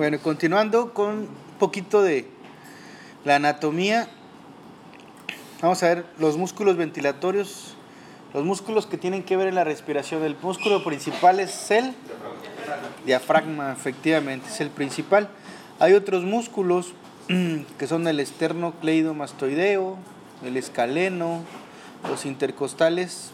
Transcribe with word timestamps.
Bueno, 0.00 0.18
continuando 0.18 0.94
con 0.94 1.08
un 1.10 1.28
poquito 1.58 2.00
de 2.00 2.26
la 3.26 3.36
anatomía 3.36 4.08
Vamos 5.60 5.82
a 5.82 5.88
ver 5.88 6.06
los 6.18 6.38
músculos 6.38 6.78
ventilatorios, 6.78 7.74
los 8.32 8.42
músculos 8.42 8.86
que 8.86 8.96
tienen 8.96 9.22
que 9.22 9.36
ver 9.36 9.48
en 9.48 9.56
la 9.56 9.62
respiración. 9.62 10.24
El 10.24 10.38
músculo 10.40 10.82
principal 10.82 11.38
es 11.38 11.70
el 11.70 11.92
diafragma, 13.04 13.72
efectivamente, 13.72 14.48
es 14.48 14.62
el 14.62 14.70
principal. 14.70 15.28
Hay 15.80 15.92
otros 15.92 16.24
músculos 16.24 16.94
que 17.78 17.86
son 17.86 18.08
el 18.08 18.20
esternocleidomastoideo, 18.20 19.98
el 20.46 20.56
escaleno, 20.56 21.44
los 22.08 22.24
intercostales, 22.24 23.32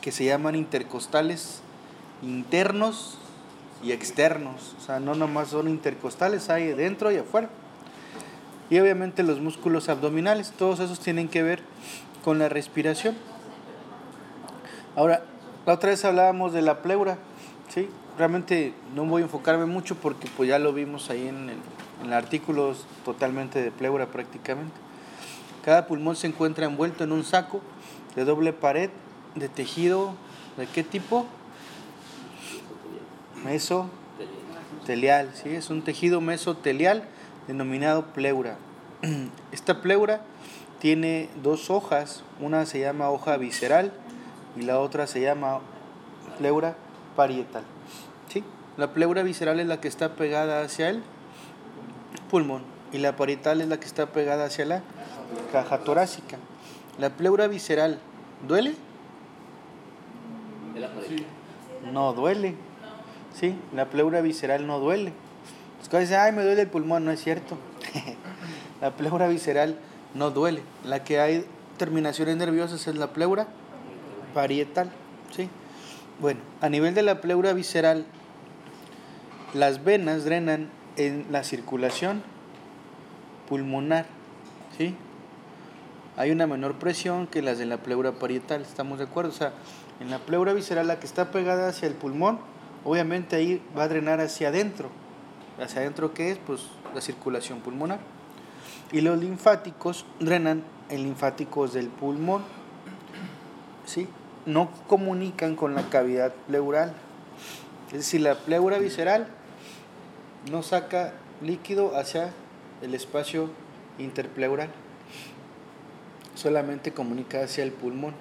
que 0.00 0.10
se 0.10 0.24
llaman 0.24 0.56
intercostales 0.56 1.60
internos 2.20 3.20
y 3.84 3.92
externos. 3.92 4.74
O 4.78 4.80
sea, 4.80 4.98
no 4.98 5.14
nomás 5.14 5.48
son 5.48 5.68
intercostales, 5.68 6.50
hay 6.50 6.68
dentro 6.68 7.12
y 7.12 7.18
afuera 7.18 7.48
y 8.70 8.78
obviamente 8.78 9.22
los 9.22 9.40
músculos 9.40 9.88
abdominales, 9.88 10.52
todos 10.52 10.80
esos 10.80 10.98
tienen 10.98 11.28
que 11.28 11.42
ver 11.42 11.62
con 12.24 12.38
la 12.38 12.48
respiración. 12.48 13.14
Ahora, 14.96 15.24
la 15.66 15.74
otra 15.74 15.90
vez 15.90 16.04
hablábamos 16.04 16.52
de 16.52 16.62
la 16.62 16.80
pleura, 16.82 17.18
¿sí? 17.68 17.88
Realmente 18.16 18.74
no 18.94 19.04
voy 19.04 19.22
a 19.22 19.24
enfocarme 19.24 19.66
mucho 19.66 19.96
porque 19.96 20.28
pues 20.36 20.48
ya 20.48 20.58
lo 20.58 20.72
vimos 20.72 21.10
ahí 21.10 21.28
en 21.28 21.50
el, 21.50 21.58
en 22.00 22.06
el 22.06 22.12
artículo 22.12 22.74
totalmente 23.04 23.62
de 23.62 23.70
pleura 23.70 24.06
prácticamente. 24.06 24.74
Cada 25.64 25.86
pulmón 25.86 26.16
se 26.16 26.26
encuentra 26.26 26.66
envuelto 26.66 27.04
en 27.04 27.12
un 27.12 27.24
saco 27.24 27.60
de 28.16 28.24
doble 28.24 28.52
pared 28.52 28.90
de 29.34 29.48
tejido, 29.48 30.14
¿de 30.56 30.66
qué 30.66 30.84
tipo? 30.84 31.26
Mesotelial, 33.44 35.30
¿sí? 35.34 35.50
Es 35.50 35.70
un 35.70 35.82
tejido 35.82 36.20
mesotelial 36.20 37.04
denominado 37.46 38.06
pleura. 38.06 38.56
Esta 39.52 39.82
pleura 39.82 40.22
tiene 40.80 41.28
dos 41.42 41.70
hojas, 41.70 42.22
una 42.40 42.66
se 42.66 42.80
llama 42.80 43.10
hoja 43.10 43.36
visceral 43.36 43.92
y 44.56 44.62
la 44.62 44.80
otra 44.80 45.06
se 45.06 45.20
llama 45.20 45.60
pleura 46.38 46.76
parietal. 47.16 47.64
¿Sí? 48.28 48.42
La 48.76 48.92
pleura 48.92 49.22
visceral 49.22 49.60
es 49.60 49.66
la 49.66 49.80
que 49.80 49.88
está 49.88 50.14
pegada 50.14 50.62
hacia 50.62 50.88
el 50.88 51.02
pulmón 52.30 52.62
y 52.92 52.98
la 52.98 53.16
parietal 53.16 53.60
es 53.60 53.68
la 53.68 53.78
que 53.78 53.86
está 53.86 54.06
pegada 54.06 54.46
hacia 54.46 54.64
la 54.64 54.82
caja 55.52 55.78
torácica. 55.80 56.38
La 56.98 57.10
pleura 57.10 57.46
visceral, 57.46 57.98
¿duele? 58.46 58.74
No 61.92 62.12
duele. 62.12 62.54
Sí, 63.34 63.56
la 63.74 63.86
pleura 63.86 64.20
visceral 64.20 64.66
no 64.66 64.78
duele. 64.78 65.12
Los 65.78 66.00
dicen, 66.00 66.18
ay, 66.18 66.32
me 66.32 66.42
duele 66.42 66.62
el 66.62 66.68
pulmón, 66.68 67.04
no 67.04 67.10
es 67.10 67.22
cierto. 67.22 67.58
la 68.80 68.92
pleura 68.92 69.28
visceral 69.28 69.76
no 70.14 70.30
duele. 70.30 70.62
La 70.84 71.04
que 71.04 71.20
hay 71.20 71.44
terminaciones 71.76 72.36
nerviosas 72.36 72.86
es 72.86 72.94
la 72.96 73.12
pleura 73.12 73.48
parietal. 74.32 74.90
¿sí? 75.34 75.48
Bueno, 76.20 76.40
a 76.60 76.68
nivel 76.68 76.94
de 76.94 77.02
la 77.02 77.20
pleura 77.20 77.52
visceral, 77.52 78.06
las 79.52 79.84
venas 79.84 80.24
drenan 80.24 80.70
en 80.96 81.26
la 81.30 81.44
circulación 81.44 82.22
pulmonar. 83.48 84.06
¿sí? 84.78 84.94
Hay 86.16 86.30
una 86.30 86.46
menor 86.46 86.74
presión 86.74 87.26
que 87.26 87.42
las 87.42 87.58
de 87.58 87.66
la 87.66 87.78
pleura 87.78 88.12
parietal, 88.12 88.62
¿estamos 88.62 88.98
de 88.98 89.04
acuerdo? 89.04 89.30
O 89.30 89.34
sea, 89.34 89.52
en 90.00 90.10
la 90.10 90.20
pleura 90.20 90.52
visceral, 90.52 90.86
la 90.86 91.00
que 91.00 91.06
está 91.06 91.30
pegada 91.30 91.68
hacia 91.68 91.88
el 91.88 91.94
pulmón, 91.94 92.38
obviamente 92.84 93.36
ahí 93.36 93.62
va 93.76 93.84
a 93.84 93.88
drenar 93.88 94.20
hacia 94.20 94.48
adentro 94.48 94.90
hacia 95.60 95.80
adentro, 95.80 96.14
¿qué 96.14 96.32
es? 96.32 96.38
Pues 96.38 96.62
la 96.94 97.00
circulación 97.00 97.60
pulmonar. 97.60 98.00
Y 98.92 99.00
los 99.00 99.18
linfáticos 99.18 100.06
drenan 100.20 100.62
en 100.88 101.02
linfáticos 101.04 101.72
del 101.72 101.88
pulmón. 101.88 102.42
¿sí? 103.86 104.08
No 104.46 104.70
comunican 104.88 105.56
con 105.56 105.74
la 105.74 105.88
cavidad 105.88 106.32
pleural. 106.46 106.94
Es 107.88 107.98
decir, 107.98 108.20
la 108.20 108.34
pleura 108.34 108.78
visceral 108.78 109.28
no 110.50 110.62
saca 110.62 111.12
líquido 111.40 111.96
hacia 111.96 112.32
el 112.82 112.94
espacio 112.94 113.50
interpleural. 113.98 114.68
Solamente 116.34 116.92
comunica 116.92 117.42
hacia 117.42 117.64
el 117.64 117.72
pulmón. 117.72 118.14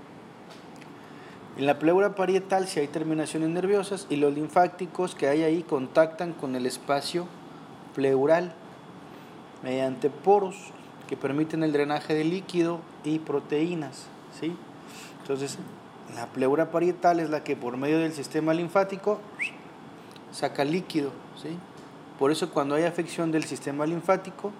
En 1.55 1.67
la 1.67 1.77
pleura 1.77 2.15
parietal 2.15 2.67
si 2.67 2.79
hay 2.79 2.87
terminaciones 2.87 3.49
nerviosas 3.49 4.07
y 4.09 4.15
los 4.15 4.33
linfáticos 4.33 5.13
que 5.13 5.27
hay 5.27 5.43
ahí 5.43 5.61
contactan 5.61 6.33
con 6.33 6.55
el 6.55 6.65
espacio 6.65 7.27
pleural 7.93 8.53
mediante 9.61 10.09
poros 10.09 10.55
que 11.07 11.15
permiten 11.15 11.63
el 11.63 11.71
drenaje 11.71 12.15
de 12.15 12.23
líquido 12.23 12.79
y 13.03 13.19
proteínas. 13.19 14.07
¿sí? 14.39 14.55
Entonces, 15.21 15.59
la 16.15 16.25
pleura 16.27 16.71
parietal 16.71 17.19
es 17.19 17.29
la 17.29 17.43
que 17.43 17.55
por 17.55 17.77
medio 17.77 17.99
del 17.99 18.13
sistema 18.13 18.53
linfático 18.55 19.19
saca 20.31 20.65
líquido. 20.65 21.11
¿sí? 21.41 21.57
Por 22.17 22.31
eso 22.31 22.49
cuando 22.51 22.73
hay 22.73 22.85
afección 22.85 23.31
del 23.31 23.43
sistema 23.43 23.85
linfático, 23.85 24.51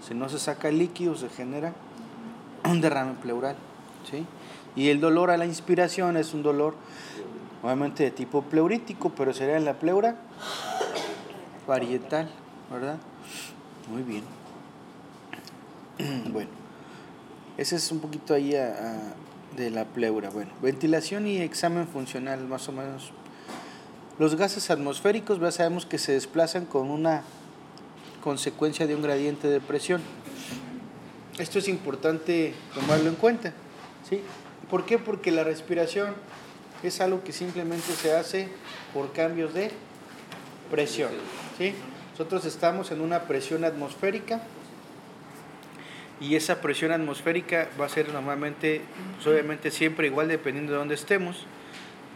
si 0.00 0.14
no 0.14 0.28
se 0.28 0.38
saca 0.38 0.68
el 0.68 0.78
líquido, 0.78 1.16
se 1.16 1.28
genera 1.28 1.72
un 2.64 2.80
derrame 2.80 3.14
pleural. 3.14 3.56
¿sí? 4.08 4.24
Y 4.76 4.88
el 4.90 5.00
dolor 5.00 5.30
a 5.30 5.36
la 5.36 5.46
inspiración 5.46 6.16
es 6.16 6.34
un 6.34 6.42
dolor 6.42 6.74
obviamente 7.64 8.04
de 8.04 8.10
tipo 8.10 8.42
pleurítico, 8.42 9.10
pero 9.16 9.32
sería 9.32 9.56
en 9.56 9.64
la 9.64 9.74
pleura 9.74 10.16
parietal, 11.66 12.28
¿verdad? 12.70 12.98
Muy 13.90 14.02
bien. 14.02 14.22
Bueno, 16.30 16.50
ese 17.56 17.76
es 17.76 17.90
un 17.92 18.00
poquito 18.00 18.34
ahí 18.34 18.50
de 18.50 19.70
la 19.70 19.84
pleura. 19.84 20.28
Bueno, 20.30 20.50
ventilación 20.60 21.26
y 21.26 21.38
examen 21.38 21.86
funcional, 21.86 22.44
más 22.46 22.68
o 22.68 22.72
menos. 22.72 23.12
Los 24.18 24.34
gases 24.34 24.70
atmosféricos 24.70 25.40
ya 25.40 25.50
sabemos 25.52 25.86
que 25.86 25.98
se 25.98 26.12
desplazan 26.12 26.66
con 26.66 26.90
una 26.90 27.22
consecuencia 28.22 28.86
de 28.86 28.94
un 28.94 29.02
gradiente 29.02 29.48
de 29.48 29.60
presión. 29.60 30.02
Esto 31.38 31.58
es 31.58 31.68
importante 31.68 32.54
tomarlo 32.74 33.08
en 33.08 33.16
cuenta. 33.16 33.52
¿sí? 34.08 34.20
¿Por 34.74 34.86
qué? 34.86 34.98
Porque 34.98 35.30
la 35.30 35.44
respiración 35.44 36.14
es 36.82 37.00
algo 37.00 37.22
que 37.22 37.30
simplemente 37.30 37.92
se 37.92 38.12
hace 38.12 38.48
por 38.92 39.12
cambios 39.12 39.54
de 39.54 39.70
presión. 40.68 41.12
¿sí? 41.56 41.76
Nosotros 42.10 42.44
estamos 42.44 42.90
en 42.90 43.00
una 43.00 43.20
presión 43.28 43.64
atmosférica 43.64 44.42
y 46.18 46.34
esa 46.34 46.60
presión 46.60 46.90
atmosférica 46.90 47.68
va 47.80 47.86
a 47.86 47.88
ser 47.88 48.12
normalmente, 48.12 48.80
pues, 49.14 49.28
obviamente 49.28 49.70
siempre 49.70 50.08
igual 50.08 50.26
dependiendo 50.26 50.72
de 50.72 50.78
dónde 50.78 50.96
estemos, 50.96 51.46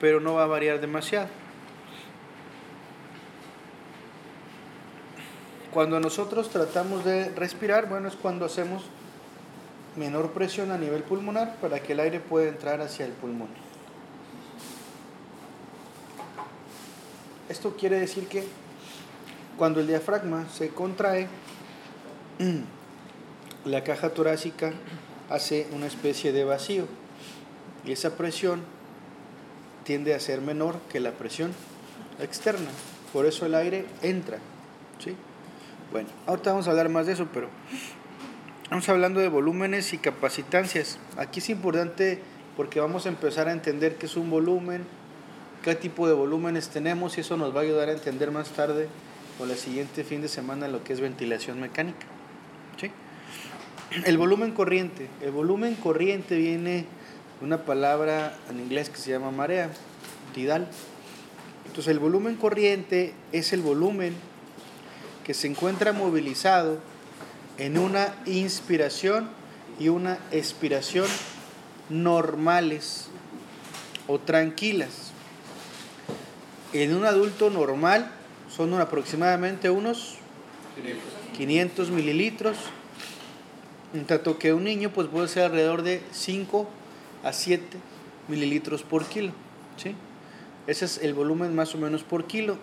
pero 0.01 0.19
no 0.19 0.35
va 0.35 0.43
a 0.43 0.47
variar 0.49 0.81
demasiado. 0.81 1.29
Cuando 5.71 6.01
nosotros 6.01 6.51
tratamos 6.51 7.05
de 7.05 7.29
respirar, 7.37 7.89
bueno, 7.89 8.09
es 8.09 8.17
cuando 8.17 8.47
hacemos 8.47 8.83
menor 9.97 10.33
presión 10.33 10.71
a 10.71 10.79
nivel 10.79 11.03
pulmonar 11.03 11.57
para 11.57 11.81
que 11.81 11.93
el 11.93 12.01
aire 12.01 12.21
pueda 12.21 12.49
entrar 12.49 12.81
hacia 12.81 13.07
el 13.07 13.13
pulmón. 13.13 13.49
Esto 17.49 17.77
quiere 17.77 17.99
decir 17.99 18.29
que 18.29 18.45
cuando 19.57 19.81
el 19.81 19.87
diafragma 19.87 20.49
se 20.51 20.69
contrae, 20.69 21.29
la 23.65 23.83
caja 23.85 24.11
torácica 24.11 24.73
hace 25.31 25.67
una 25.73 25.87
especie 25.87 26.33
de 26.33 26.45
vacío 26.45 26.87
y 27.85 27.93
esa 27.93 28.17
presión 28.17 28.63
tiende 29.85 30.15
a 30.15 30.21
ser 30.21 30.41
menor 30.41 30.77
que 30.91 31.01
la 31.01 31.13
presión 31.13 31.53
externa. 32.21 32.69
Por 33.13 33.27
eso 33.27 33.47
el 33.47 33.55
aire 33.55 33.87
entra. 34.03 34.39
¿sí? 35.03 35.17
Bueno, 35.91 36.09
ahorita 36.27 36.51
vamos 36.51 36.69
a 36.69 36.71
hablar 36.71 36.89
más 36.91 37.07
de 37.07 37.15
eso, 37.15 37.29
pero 37.33 37.49
Estamos 38.69 38.91
hablando 38.91 39.21
de 39.21 39.29
volúmenes 39.29 39.95
y 39.95 39.97
capacitancias. 39.97 40.99
Aquí 41.17 41.41
es 41.41 41.49
importante 41.49 42.21
porque 42.55 42.81
vamos 42.81 43.07
a 43.07 43.09
empezar 43.09 43.49
a 43.49 43.53
entender 43.53 43.97
qué 43.97 44.05
es 44.05 44.15
un 44.15 44.29
volumen, 44.29 44.85
qué 45.65 45.75
tipo 45.75 46.07
de 46.07 46.13
volúmenes 46.13 46.69
tenemos 46.69 47.17
y 47.17 47.23
eso 47.23 47.39
nos 47.39 47.57
va 47.57 47.61
a 47.61 47.63
ayudar 47.63 47.89
a 47.89 47.93
entender 47.93 48.31
más 48.31 48.51
tarde 48.51 48.89
o 49.41 49.47
la 49.47 49.57
siguiente 49.57 50.05
fin 50.05 50.21
de 50.21 50.29
semana 50.29 50.69
lo 50.69 50.85
que 50.85 50.93
es 50.93 51.01
ventilación 51.01 51.59
mecánica. 51.59 52.07
¿sí? 52.79 52.91
El 54.05 54.19
volumen 54.19 54.53
corriente. 54.53 55.09
El 55.23 55.31
volumen 55.31 55.75
corriente 55.75 56.37
viene 56.37 56.85
de 57.41 57.47
una 57.47 57.65
palabra 57.65 58.37
en 58.51 58.61
inglés 58.61 58.91
que 58.91 58.99
se 58.99 59.13
llama 59.13 59.31
marea, 59.31 59.71
tidal. 60.35 60.69
Entonces 61.65 61.91
el 61.91 62.01
volumen 62.01 62.37
corriente 62.37 63.15
es 63.33 63.55
el 63.55 63.63
volumen 63.63 64.15
que 65.25 65.33
se 65.33 65.47
encuentra 65.47 65.95
movilizado 65.95 66.81
en 67.59 67.77
una 67.77 68.15
inspiración 68.25 69.29
y 69.79 69.89
una 69.89 70.19
expiración 70.31 71.07
normales 71.89 73.09
o 74.07 74.19
tranquilas. 74.19 75.13
En 76.73 76.95
un 76.95 77.05
adulto 77.05 77.51
normal 77.51 78.11
son 78.55 78.75
aproximadamente 78.75 79.71
unos 79.71 80.17
500 81.37 81.91
mililitros, 81.91 82.57
en 83.95 84.05
tanto 84.05 84.39
que 84.39 84.53
un 84.53 84.65
niño 84.65 84.91
pues 84.91 85.09
puede 85.09 85.29
ser 85.29 85.45
alrededor 85.45 85.83
de 85.83 86.03
5 86.13 86.69
a 87.25 87.33
7 87.33 87.65
mililitros 88.29 88.83
por 88.83 89.07
kilo. 89.07 89.33
¿sí? 89.77 89.95
Ese 90.67 90.85
es 90.85 90.99
el 90.99 91.15
volumen 91.15 91.55
más 91.55 91.75
o 91.75 91.79
menos 91.79 92.03
por 92.03 92.27
kilo. 92.27 92.57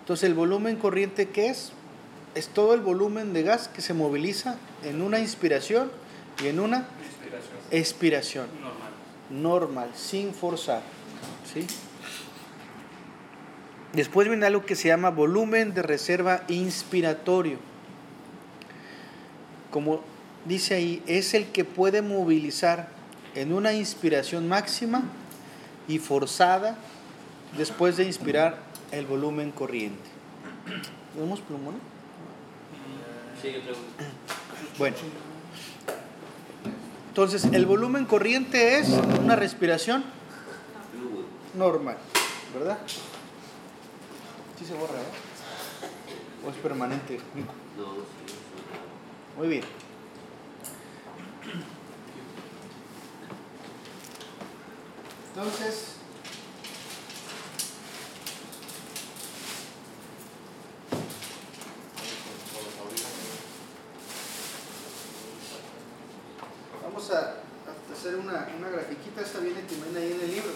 Entonces 0.00 0.28
el 0.28 0.34
volumen 0.34 0.76
corriente 0.76 1.30
¿qué 1.30 1.48
es? 1.48 1.72
Es 2.36 2.48
todo 2.48 2.74
el 2.74 2.82
volumen 2.82 3.32
de 3.32 3.42
gas 3.42 3.68
que 3.68 3.80
se 3.80 3.94
moviliza 3.94 4.56
en 4.84 5.00
una 5.00 5.18
inspiración 5.18 5.90
y 6.44 6.48
en 6.48 6.60
una 6.60 6.86
expiración. 7.70 8.46
Normal. 8.60 8.92
Normal, 9.30 9.90
sin 9.94 10.34
forzar. 10.34 10.82
¿sí? 11.50 11.66
Después 13.94 14.28
viene 14.28 14.44
algo 14.44 14.66
que 14.66 14.76
se 14.76 14.88
llama 14.88 15.08
volumen 15.08 15.72
de 15.72 15.80
reserva 15.80 16.42
inspiratorio. 16.48 17.56
Como 19.70 20.02
dice 20.44 20.74
ahí, 20.74 21.02
es 21.06 21.32
el 21.32 21.46
que 21.46 21.64
puede 21.64 22.02
movilizar 22.02 22.90
en 23.34 23.54
una 23.54 23.72
inspiración 23.72 24.46
máxima 24.46 25.04
y 25.88 25.98
forzada 25.98 26.76
después 27.56 27.96
de 27.96 28.04
inspirar 28.04 28.58
el 28.92 29.06
volumen 29.06 29.52
corriente. 29.52 30.10
Sí, 33.42 33.54
Bueno. 34.78 34.96
Entonces, 37.08 37.44
el 37.44 37.66
volumen 37.66 38.04
corriente 38.04 38.78
es 38.78 38.88
una 38.88 39.36
respiración 39.36 40.04
normal, 41.54 41.96
¿verdad? 42.52 42.78
Sí 44.58 44.64
se 44.64 44.74
borra, 44.74 44.94
¿eh? 45.00 46.46
¿O 46.46 46.50
es 46.50 46.56
permanente? 46.56 47.18
Muy 49.36 49.48
bien. 49.48 49.64
Entonces, 55.34 55.95
a 67.10 67.34
hacer 67.92 68.16
una, 68.16 68.48
una 68.58 68.68
grafiquita, 68.68 69.20
esta 69.20 69.38
viene 69.40 69.60
también 69.62 69.96
ahí 69.96 70.12
en 70.12 70.20
el 70.20 70.30
libro. 70.30 70.50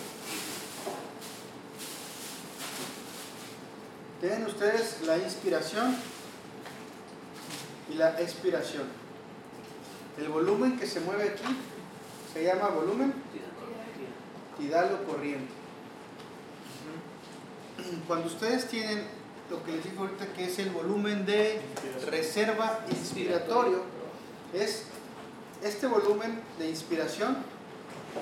Tienen 4.21 4.47
ustedes 4.47 5.01
la 5.07 5.17
inspiración 5.19 5.97
y 7.91 7.95
la 7.95 8.21
expiración. 8.21 8.85
El 10.19 10.29
volumen 10.29 10.79
que 10.79 10.87
se 10.87 11.01
mueve 11.01 11.31
aquí 11.31 11.57
se 12.33 12.45
llama 12.45 12.69
volumen 12.69 13.15
tidal 14.59 15.01
o 15.01 15.11
corriente. 15.11 15.53
Cuando 18.07 18.27
ustedes 18.27 18.69
tienen 18.69 19.05
lo 19.51 19.65
que 19.65 19.73
les 19.73 19.85
digo 19.85 20.03
ahorita 20.03 20.27
que 20.35 20.45
es 20.45 20.59
el 20.59 20.71
volumen 20.71 21.25
de 21.25 21.61
reserva 22.09 22.85
inspiratorio, 22.91 23.83
es 24.53 24.85
este 25.63 25.87
volumen 25.87 26.41
de 26.59 26.69
inspiración 26.69 27.37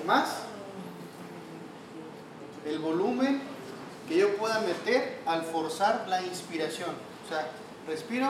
más 0.07 0.43
el 2.67 2.79
volumen 2.79 3.41
que 4.09 4.17
yo 4.17 4.37
pueda 4.37 4.61
meter 4.61 5.21
al 5.27 5.43
forzar 5.43 6.07
la 6.09 6.23
inspiración. 6.23 6.91
O 7.25 7.29
sea, 7.29 7.51
respiro 7.87 8.29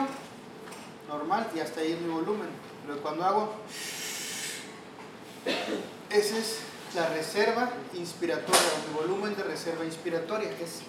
normal 1.07 1.47
y 1.55 1.59
hasta 1.59 1.81
ahí 1.81 1.93
es 1.93 2.01
mi 2.01 2.09
volumen. 2.09 2.47
Pero 2.85 3.01
cuando 3.01 3.25
hago, 3.25 3.53
esa 6.09 6.37
es 6.37 6.59
la 6.95 7.07
reserva 7.09 7.69
inspiratoria, 7.93 8.61
el 8.87 8.93
volumen 8.95 9.35
de 9.35 9.43
reserva 9.43 9.85
inspiratoria, 9.85 10.55
que 10.57 10.63
es 10.63 10.81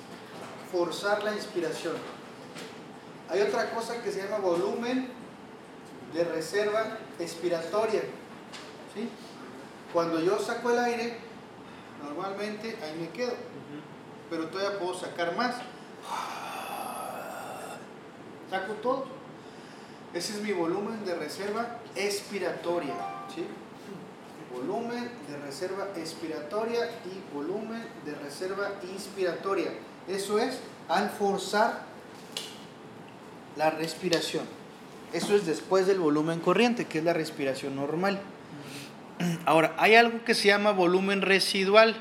forzar 0.72 1.22
la 1.22 1.34
inspiración. 1.34 1.94
Hay 3.28 3.40
otra 3.43 3.70
cosa 3.70 4.02
que 4.02 4.11
se 4.11 4.22
llama 4.22 4.38
volumen 4.38 5.19
de 6.14 6.24
reserva 6.24 6.98
expiratoria. 7.18 8.02
¿sí? 8.94 9.08
Cuando 9.92 10.20
yo 10.20 10.38
saco 10.38 10.70
el 10.70 10.78
aire, 10.78 11.18
normalmente 12.02 12.76
ahí 12.82 12.98
me 12.98 13.08
quedo 13.10 13.34
pero 14.30 14.46
todavía 14.46 14.78
puedo 14.78 14.94
sacar 14.94 15.36
más. 15.36 15.56
Saco 18.48 18.74
todo. 18.74 19.04
Ese 20.14 20.34
es 20.34 20.42
mi 20.42 20.52
volumen 20.52 21.04
de 21.04 21.16
reserva 21.16 21.78
expiratoria. 21.96 22.94
¿sí? 23.34 23.44
Volumen 24.54 25.10
de 25.28 25.36
reserva 25.38 25.88
expiratoria 25.96 26.90
y 27.04 27.34
volumen 27.34 27.84
de 28.04 28.14
reserva 28.14 28.70
inspiratoria. 28.82 29.72
Eso 30.08 30.38
es 30.38 30.58
al 30.88 31.10
forzar 31.10 31.82
la 33.56 33.70
respiración. 33.70 34.59
Eso 35.12 35.34
es 35.34 35.44
después 35.44 35.86
del 35.86 35.98
volumen 35.98 36.38
corriente, 36.40 36.86
que 36.86 36.98
es 36.98 37.04
la 37.04 37.12
respiración 37.12 37.74
normal. 37.74 38.20
Ahora, 39.44 39.74
hay 39.76 39.96
algo 39.96 40.24
que 40.24 40.34
se 40.34 40.48
llama 40.48 40.70
volumen 40.70 41.22
residual. 41.22 41.96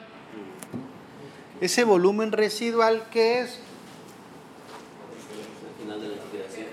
Ese 1.59 1.83
volumen 1.83 2.31
residual, 2.31 3.03
¿qué 3.11 3.41
es? 3.41 3.59
Al 5.67 5.81
final 5.81 6.01
de 6.01 6.07
la 6.07 6.15
inspiración. 6.15 6.67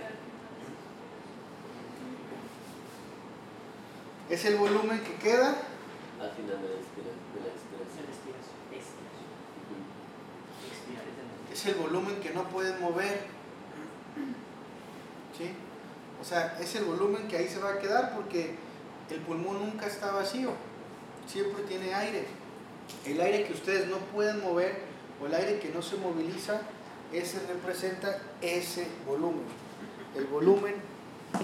Es 4.29 4.45
el 4.45 4.57
volumen 4.57 5.01
que 5.01 5.15
queda 5.15 5.49
al 6.21 6.31
final 6.31 6.63
de 6.63 6.69
la, 6.69 6.77
inspiración. 6.77 7.17
Es 11.53 11.67
el 11.67 11.75
volumen 11.77 12.21
que 12.21 12.31
no 12.31 12.45
pueden 12.45 12.81
mover. 12.81 13.25
¿Sí? 15.37 15.51
O 16.21 16.25
sea, 16.25 16.57
es 16.61 16.75
el 16.75 16.85
volumen 16.85 17.29
que 17.29 17.37
ahí 17.37 17.49
se 17.49 17.59
va 17.59 17.73
a 17.73 17.79
quedar 17.79 18.15
porque 18.15 18.55
el 19.11 19.21
pulmón 19.21 19.59
nunca 19.59 19.87
está 19.87 20.13
vacío. 20.13 20.51
Siempre 21.27 21.63
tiene 21.65 21.95
aire. 21.95 22.27
El 23.05 23.21
aire 23.21 23.45
que 23.45 23.53
ustedes 23.53 23.89
no 23.89 23.99
pueden 23.99 24.43
mover 24.43 24.81
o 25.21 25.27
el 25.27 25.35
aire 25.35 25.59
que 25.59 25.71
no 25.71 25.83
se 25.83 25.97
moviliza, 25.97 26.61
ese 27.13 27.41
representa 27.47 28.19
ese 28.43 28.87
volumen, 29.07 29.45
el 30.17 30.27
volumen 30.27 30.75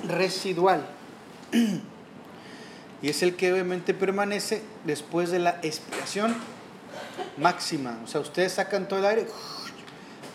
residual. 0.09 0.87
Y 3.03 3.09
es 3.09 3.23
el 3.23 3.35
que 3.37 3.53
obviamente 3.53 3.95
permanece 3.95 4.63
después 4.85 5.31
de 5.31 5.39
la 5.39 5.59
expiración 5.63 6.35
máxima. 7.37 7.99
O 8.05 8.07
sea, 8.07 8.21
ustedes 8.21 8.53
sacan 8.53 8.89
todo 8.89 9.01
el 9.01 9.07
aire, 9.07 9.27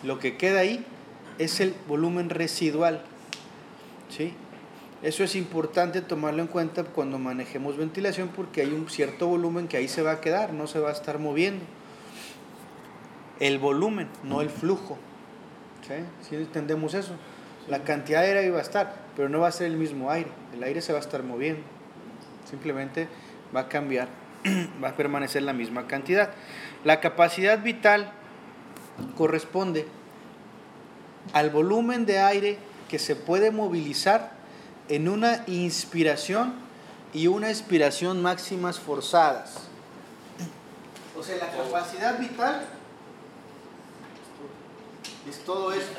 lo 0.02 0.18
que 0.18 0.36
queda 0.36 0.60
ahí 0.60 0.84
es 1.38 1.60
el 1.60 1.74
volumen 1.86 2.30
residual. 2.30 3.04
¿Sí? 4.08 4.34
Eso 5.02 5.22
es 5.22 5.36
importante 5.36 6.00
tomarlo 6.00 6.42
en 6.42 6.48
cuenta 6.48 6.82
cuando 6.82 7.18
manejemos 7.18 7.76
ventilación 7.76 8.30
porque 8.34 8.62
hay 8.62 8.72
un 8.72 8.88
cierto 8.90 9.28
volumen 9.28 9.68
que 9.68 9.76
ahí 9.76 9.86
se 9.86 10.02
va 10.02 10.12
a 10.12 10.20
quedar, 10.20 10.52
no 10.52 10.66
se 10.66 10.80
va 10.80 10.88
a 10.88 10.92
estar 10.92 11.20
moviendo. 11.20 11.64
El 13.38 13.58
volumen, 13.58 14.08
no 14.24 14.40
el 14.40 14.50
flujo. 14.50 14.98
¿Sí? 16.28 16.34
entendemos 16.34 16.94
eso? 16.94 17.12
La 17.68 17.84
cantidad 17.84 18.22
de 18.22 18.28
aire 18.28 18.40
ahí 18.40 18.50
va 18.50 18.58
a 18.58 18.62
estar, 18.62 18.96
pero 19.14 19.28
no 19.28 19.38
va 19.40 19.48
a 19.48 19.52
ser 19.52 19.68
el 19.68 19.76
mismo 19.76 20.10
aire. 20.10 20.30
El 20.52 20.64
aire 20.64 20.82
se 20.82 20.92
va 20.92 20.98
a 20.98 21.02
estar 21.02 21.22
moviendo. 21.22 21.62
Simplemente 22.50 23.08
va 23.54 23.60
a 23.60 23.68
cambiar, 23.68 24.08
va 24.82 24.88
a 24.88 24.96
permanecer 24.96 25.42
la 25.42 25.52
misma 25.52 25.86
cantidad. 25.86 26.30
La 26.84 26.98
capacidad 27.00 27.62
vital 27.62 28.10
corresponde 29.16 29.86
al 31.32 31.50
volumen 31.50 32.04
de 32.04 32.18
aire 32.18 32.58
que 32.88 32.98
se 32.98 33.14
puede 33.14 33.50
movilizar 33.50 34.32
en 34.88 35.08
una 35.08 35.44
inspiración 35.46 36.54
y 37.12 37.26
una 37.26 37.50
expiración 37.50 38.22
máximas 38.22 38.78
forzadas. 38.78 39.54
O 41.16 41.22
sea, 41.22 41.36
la 41.36 41.50
capacidad 41.50 42.18
vital 42.18 42.62
es 45.28 45.38
todo 45.44 45.72
esto. 45.72 45.98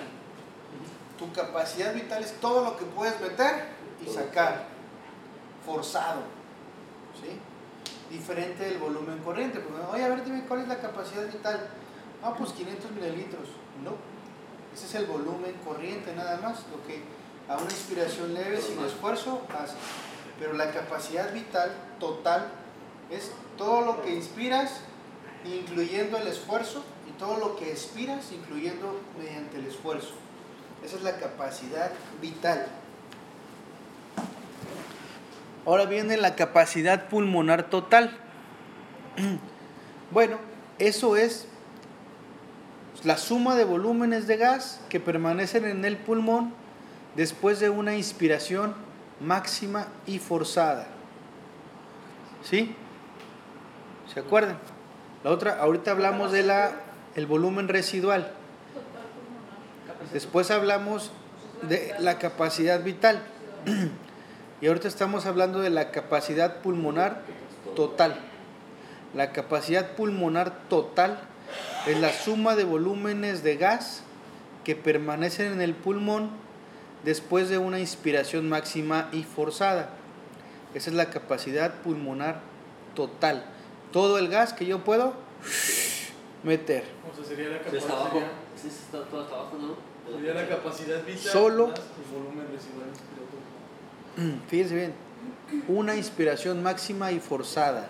Tu 1.18 1.32
capacidad 1.34 1.94
vital 1.94 2.24
es 2.24 2.34
todo 2.40 2.64
lo 2.64 2.78
que 2.78 2.86
puedes 2.86 3.20
meter 3.20 3.66
y 4.06 4.10
sacar, 4.10 4.68
forzado. 5.66 6.22
¿sí? 7.22 7.38
Diferente 8.10 8.64
del 8.64 8.78
volumen 8.78 9.20
corriente. 9.20 9.60
Porque, 9.60 9.82
Oye, 9.92 10.04
a 10.06 10.10
ver, 10.10 10.24
dime 10.24 10.46
cuál 10.48 10.62
es 10.62 10.68
la 10.68 10.80
capacidad 10.80 11.26
vital. 11.28 11.68
Ah, 12.24 12.34
pues 12.38 12.52
500 12.54 12.92
mililitros. 12.92 13.50
No. 13.84 14.19
Ese 14.74 14.86
es 14.86 14.96
el 14.96 15.06
volumen 15.06 15.54
corriente 15.66 16.14
nada 16.16 16.38
más, 16.38 16.66
lo 16.72 16.86
que 16.88 17.02
a 17.48 17.58
una 17.58 17.72
inspiración 17.72 18.34
leve 18.34 18.62
sin 18.62 18.80
esfuerzo 18.84 19.42
hace. 19.60 19.76
Pero 20.40 20.54
la 20.54 20.72
capacidad 20.72 21.34
vital 21.34 21.72
total 22.00 22.48
es 23.10 23.32
todo 23.58 23.82
lo 23.82 24.02
que 24.04 24.14
inspiras, 24.14 24.82
incluyendo 25.44 26.18
el 26.18 26.28
esfuerzo, 26.28 26.84
y 27.10 27.12
todo 27.20 27.38
lo 27.38 27.56
que 27.56 27.72
expiras, 27.72 28.32
incluyendo 28.32 29.02
mediante 29.18 29.58
el 29.58 29.66
esfuerzo. 29.66 30.14
Esa 30.84 30.96
es 30.98 31.04
la 31.04 31.18
capacidad 31.18 31.92
vital. 32.22 32.68
Ahora 35.66 35.86
viene 35.86 36.18
la 36.18 36.36
capacidad 36.36 37.10
pulmonar 37.10 37.70
total. 37.70 38.18
Bueno, 40.12 40.40
eso 40.80 41.16
es 41.16 41.49
la 43.06 43.18
suma 43.18 43.56
de 43.56 43.64
volúmenes 43.64 44.28
de 44.28 44.38
gas 44.38 44.82
que 44.90 45.00
permanecen 45.00 45.66
en 45.66 45.86
el 45.86 45.98
pulmón 45.98 46.54
después 47.16 47.60
de 47.60 47.70
una 47.70 47.96
inspiración 47.96 48.74
máxima 49.20 49.88
y 50.06 50.20
forzada. 50.20 50.88
¿Sí? 52.44 52.76
¿Se 54.14 54.20
acuerdan? 54.20 54.58
La 55.24 55.32
otra, 55.32 55.60
ahorita 55.60 55.92
hablamos 55.92 56.32
de 56.32 56.44
volumen 57.28 57.68
residual. 57.68 58.32
Después 60.14 60.50
hablamos 60.50 61.12
de 61.64 61.94
la 62.00 62.18
capacidad 62.18 62.84
vital. 62.84 63.22
Y 64.62 64.68
ahorita 64.68 64.90
estamos 64.90 65.26
hablando 65.26 65.62
de 65.62 65.70
la 65.70 65.90
capacidad 65.90 66.58
pulmonar 66.58 67.22
total. 67.78 68.20
La 69.16 69.32
capacidad 69.32 69.92
pulmonar 69.96 70.68
total 70.68 71.22
es 71.88 72.00
la 72.00 72.14
suma 72.14 72.56
de 72.56 72.64
volúmenes 72.64 73.44
de 73.44 73.58
gas 73.58 74.04
que 74.64 74.76
permanecen 74.76 75.54
en 75.54 75.62
el 75.62 75.74
pulmón 75.74 76.30
después 77.04 77.50
de 77.50 77.58
una 77.58 77.80
inspiración 77.80 78.50
máxima 78.50 79.10
y 79.12 79.24
forzada. 79.24 79.90
Esa 80.74 80.90
es 80.90 80.96
la 80.96 81.10
capacidad 81.10 81.74
pulmonar 81.82 82.42
total. 82.96 83.46
Todo 83.92 84.20
el 84.20 84.28
gas 84.28 84.54
que 84.54 84.66
yo 84.66 84.84
puedo 84.84 85.14
meter. 86.44 86.84
O 87.12 87.16
sea, 87.16 87.26
sería 87.26 87.50
la 87.50 87.58
está 87.58 87.94
abajo. 87.94 88.20
capacidad. 88.20 88.32
Sí, 88.56 88.68
está 88.68 89.04
todo 89.06 89.22
hasta 89.22 89.36
abajo, 89.36 89.58
¿no? 89.60 90.16
Sería 90.16 90.34
la 90.34 90.48
capacidad 90.48 91.04
vital. 91.06 91.32
Solo-. 91.32 91.74
Fíjense 94.50 94.76
bien, 94.76 94.94
una 95.68 95.96
inspiración 95.96 96.62
máxima 96.62 97.12
y 97.12 97.20
forzada. 97.20 97.88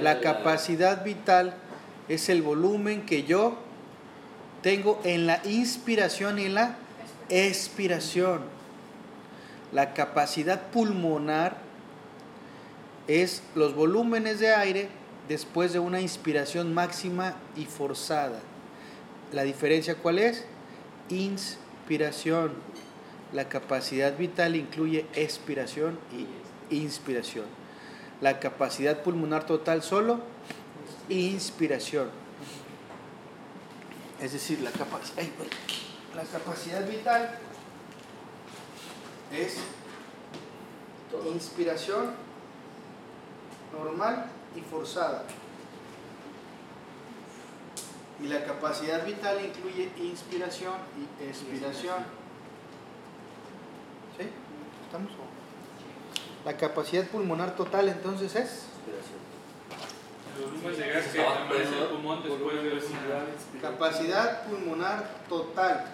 La 0.00 0.20
capacidad 0.20 1.04
vital 1.04 1.54
es 2.08 2.28
el 2.28 2.42
volumen 2.42 3.06
que 3.06 3.22
yo 3.22 3.56
tengo 4.62 5.00
en 5.04 5.26
la 5.26 5.40
inspiración 5.44 6.38
y 6.38 6.48
la 6.48 6.76
expiración. 7.28 8.42
La 9.72 9.94
capacidad 9.94 10.68
pulmonar 10.68 11.56
es 13.08 13.42
los 13.54 13.74
volúmenes 13.74 14.38
de 14.38 14.54
aire 14.54 14.88
después 15.28 15.72
de 15.72 15.78
una 15.78 16.00
inspiración 16.00 16.74
máxima 16.74 17.34
y 17.56 17.64
forzada. 17.64 18.40
La 19.32 19.42
diferencia 19.44 19.94
cuál 19.94 20.18
es? 20.18 20.44
Inspiración. 21.08 22.52
La 23.32 23.48
capacidad 23.48 24.16
vital 24.16 24.56
incluye 24.56 25.06
expiración 25.14 25.98
y 26.70 26.74
inspiración. 26.76 27.61
La 28.22 28.38
capacidad 28.40 29.02
pulmonar 29.02 29.44
total 29.46 29.82
solo, 29.82 30.20
inspiración. 31.10 32.08
Es 34.20 34.32
decir, 34.32 34.60
la, 34.60 34.70
capac- 34.70 35.12
ay, 35.18 35.32
la 36.14 36.22
capacidad 36.22 36.86
vital 36.88 37.36
es 39.32 39.58
inspiración 41.34 42.12
normal 43.72 44.26
y 44.56 44.60
forzada. 44.60 45.24
Y 48.22 48.28
la 48.28 48.44
capacidad 48.44 49.04
vital 49.04 49.44
incluye 49.44 49.90
inspiración 50.00 50.74
y 51.20 51.24
expiración. 51.24 52.04
¿Sí? 54.16 54.28
¿Estamos? 54.86 55.10
La 56.44 56.56
capacidad 56.56 57.06
pulmonar 57.06 57.54
total 57.56 57.88
entonces 57.88 58.34
es 58.34 58.66
capacidad 63.60 64.44
pulmonar 64.44 65.08
total. 65.28 65.84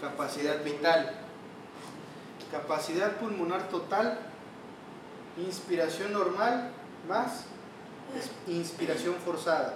Capacidad 0.00 0.62
vital. 0.64 1.14
Capacidad 2.50 3.16
pulmonar 3.16 3.68
total. 3.68 4.18
Inspiración 5.38 6.12
normal 6.12 6.72
más 7.08 7.46
inspiración 8.46 9.14
forzada. 9.24 9.74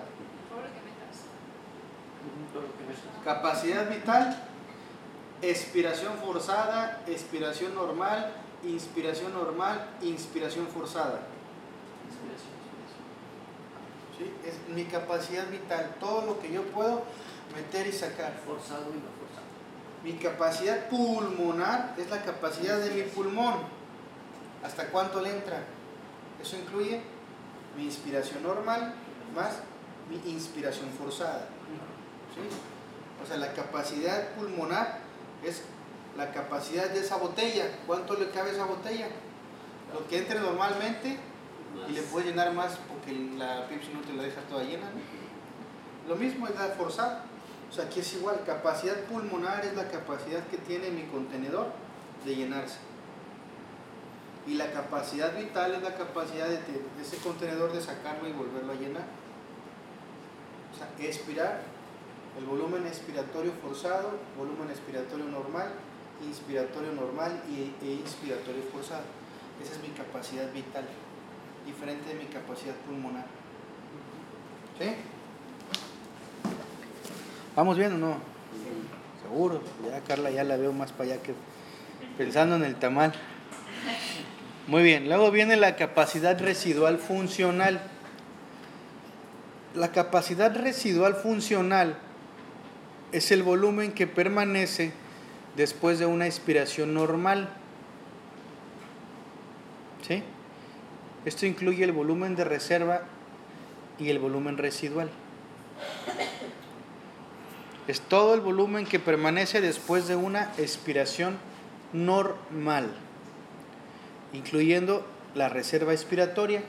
Capacidad 3.25 3.89
vital, 3.89 4.46
expiración 5.43 6.15
forzada, 6.19 7.03
expiración 7.07 7.75
normal, 7.75 8.33
inspiración 8.65 9.33
normal, 9.33 9.89
inspiración 10.03 10.67
forzada. 10.69 11.21
¿sí? 14.19 14.33
Es 14.47 14.75
mi 14.75 14.85
capacidad 14.85 15.49
vital, 15.49 15.97
todo 16.01 16.27
lo 16.27 16.41
que 16.41 16.53
yo 16.53 16.63
puedo 16.65 17.03
meter 17.55 17.87
y 17.87 17.93
sacar. 17.93 18.33
Forzado 18.47 18.91
y 18.91 18.97
no 18.97 19.11
forzado. 19.19 19.47
Mi 20.03 20.13
capacidad 20.15 20.89
pulmonar 20.89 21.95
es 21.99 22.11
la 22.11 22.23
capacidad 22.23 22.79
de 22.79 22.91
mi 22.91 23.03
pulmón. 23.03 23.55
¿Hasta 24.65 24.89
cuánto 24.89 25.21
le 25.21 25.31
entra? 25.31 25.65
Eso 26.41 26.57
incluye 26.57 27.03
mi 27.77 27.85
inspiración 27.85 28.43
normal 28.43 28.95
más 29.35 29.61
mi 30.09 30.31
inspiración 30.31 30.89
forzada. 30.91 31.49
¿sí? 32.35 32.43
O 33.23 33.27
sea, 33.27 33.37
la 33.39 33.53
capacidad 33.53 34.35
pulmonar 34.35 35.01
es 35.45 35.63
la 36.17 36.33
capacidad 36.33 36.89
de 36.91 37.01
esa 37.01 37.17
botella. 37.17 37.67
¿Cuánto 37.87 38.15
le 38.15 38.31
cabe 38.31 38.51
a 38.51 38.53
esa 38.55 38.65
botella? 38.65 39.09
Lo 39.93 40.07
que 40.09 40.19
entre 40.19 40.41
normalmente 40.41 41.19
y 41.89 41.93
le 41.93 42.01
Más. 42.01 42.11
puedes 42.11 42.29
llenar 42.29 42.53
más 42.53 42.79
porque 42.89 43.13
la 43.37 43.69
Pepsi 43.69 43.93
no 43.93 44.01
te 44.01 44.13
la 44.15 44.23
deja 44.23 44.41
toda 44.43 44.65
llena. 44.65 44.87
¿no? 44.91 46.09
Lo 46.09 46.17
mismo 46.17 46.47
es 46.47 46.55
la 46.55 46.69
forzada. 46.69 47.25
O 47.71 47.73
sea, 47.73 47.85
aquí 47.85 48.01
es 48.01 48.15
igual. 48.15 48.43
Capacidad 48.47 48.95
pulmonar 49.05 49.65
es 49.65 49.75
la 49.75 49.89
capacidad 49.89 50.47
que 50.47 50.57
tiene 50.59 50.91
mi 50.91 51.03
contenedor 51.05 51.69
de 52.25 52.35
llenarse. 52.35 52.79
Y 54.47 54.55
la 54.55 54.71
capacidad 54.71 55.37
vital 55.37 55.75
es 55.75 55.83
la 55.83 55.95
capacidad 55.97 56.47
de, 56.47 56.59
de 56.59 57.03
ese 57.03 57.17
contenedor 57.19 57.73
de 57.73 57.81
sacarlo 57.81 58.29
y 58.29 58.33
volverlo 58.33 58.73
a 58.73 58.77
llenar. 58.77 59.05
O 60.73 60.79
sea, 60.79 60.89
expirar, 61.05 61.63
el 62.39 62.45
volumen 62.45 62.87
expiratorio 62.87 63.53
forzado, 63.63 64.19
volumen 64.37 64.71
expiratorio 64.71 65.25
normal, 65.27 65.69
inspiratorio 66.27 66.93
normal 66.93 67.43
y, 67.49 67.73
e 67.85 67.93
inspiratorio 67.95 68.63
forzado. 68.73 69.05
Esa 69.63 69.73
es 69.73 69.83
mi 69.83 69.89
capacidad 69.89 70.53
vital, 70.53 70.85
diferente 71.65 72.09
de 72.11 72.15
mi 72.15 72.27
capacidad 72.27 72.75
pulmonar. 72.87 73.25
¿Sí? 74.79 74.95
¿Vamos 77.55 77.79
bien 77.79 77.95
o 77.95 77.99
no? 77.99 78.17
Seguro. 79.23 79.63
Ya 79.91 80.01
Carla 80.01 80.31
ya 80.31 80.45
la 80.45 80.59
veo 80.59 80.73
más 80.73 80.93
para 80.93 81.13
allá 81.13 81.23
que 81.23 81.35
pensando 82.19 82.57
en 82.57 82.65
el 82.65 82.77
tamal. 82.77 83.15
Muy 84.67 84.83
bien, 84.83 85.09
luego 85.09 85.31
viene 85.31 85.57
la 85.57 85.77
capacidad 85.77 86.39
residual 86.39 86.99
funcional. 86.99 87.81
La 89.75 89.93
capacidad 89.93 90.55
residual 90.55 91.15
funcional 91.15 91.97
es 93.13 93.31
el 93.31 93.43
volumen 93.43 93.93
que 93.93 94.07
permanece 94.07 94.93
después 95.57 95.99
de 95.99 96.07
una 96.07 96.27
expiración 96.27 96.95
normal. 96.95 97.49
¿Sí? 100.07 100.23
Esto 101.25 101.47
incluye 101.47 101.85
el 101.85 101.93
volumen 101.93 102.37
de 102.37 102.45
reserva 102.45 103.03
y 103.99 104.11
el 104.11 104.19
volumen 104.19 104.59
residual. 104.59 105.11
Es 107.89 108.01
todo 108.01 108.35
el 108.35 108.41
volumen 108.41 108.85
que 108.85 108.99
permanece 108.99 109.61
después 109.61 110.09
de 110.09 110.17
una 110.17 110.53
expiración 110.59 111.39
normal, 111.93 112.93
incluyendo 114.33 115.07
la 115.35 115.49
reserva 115.49 115.93
expiratoria. 115.93 116.63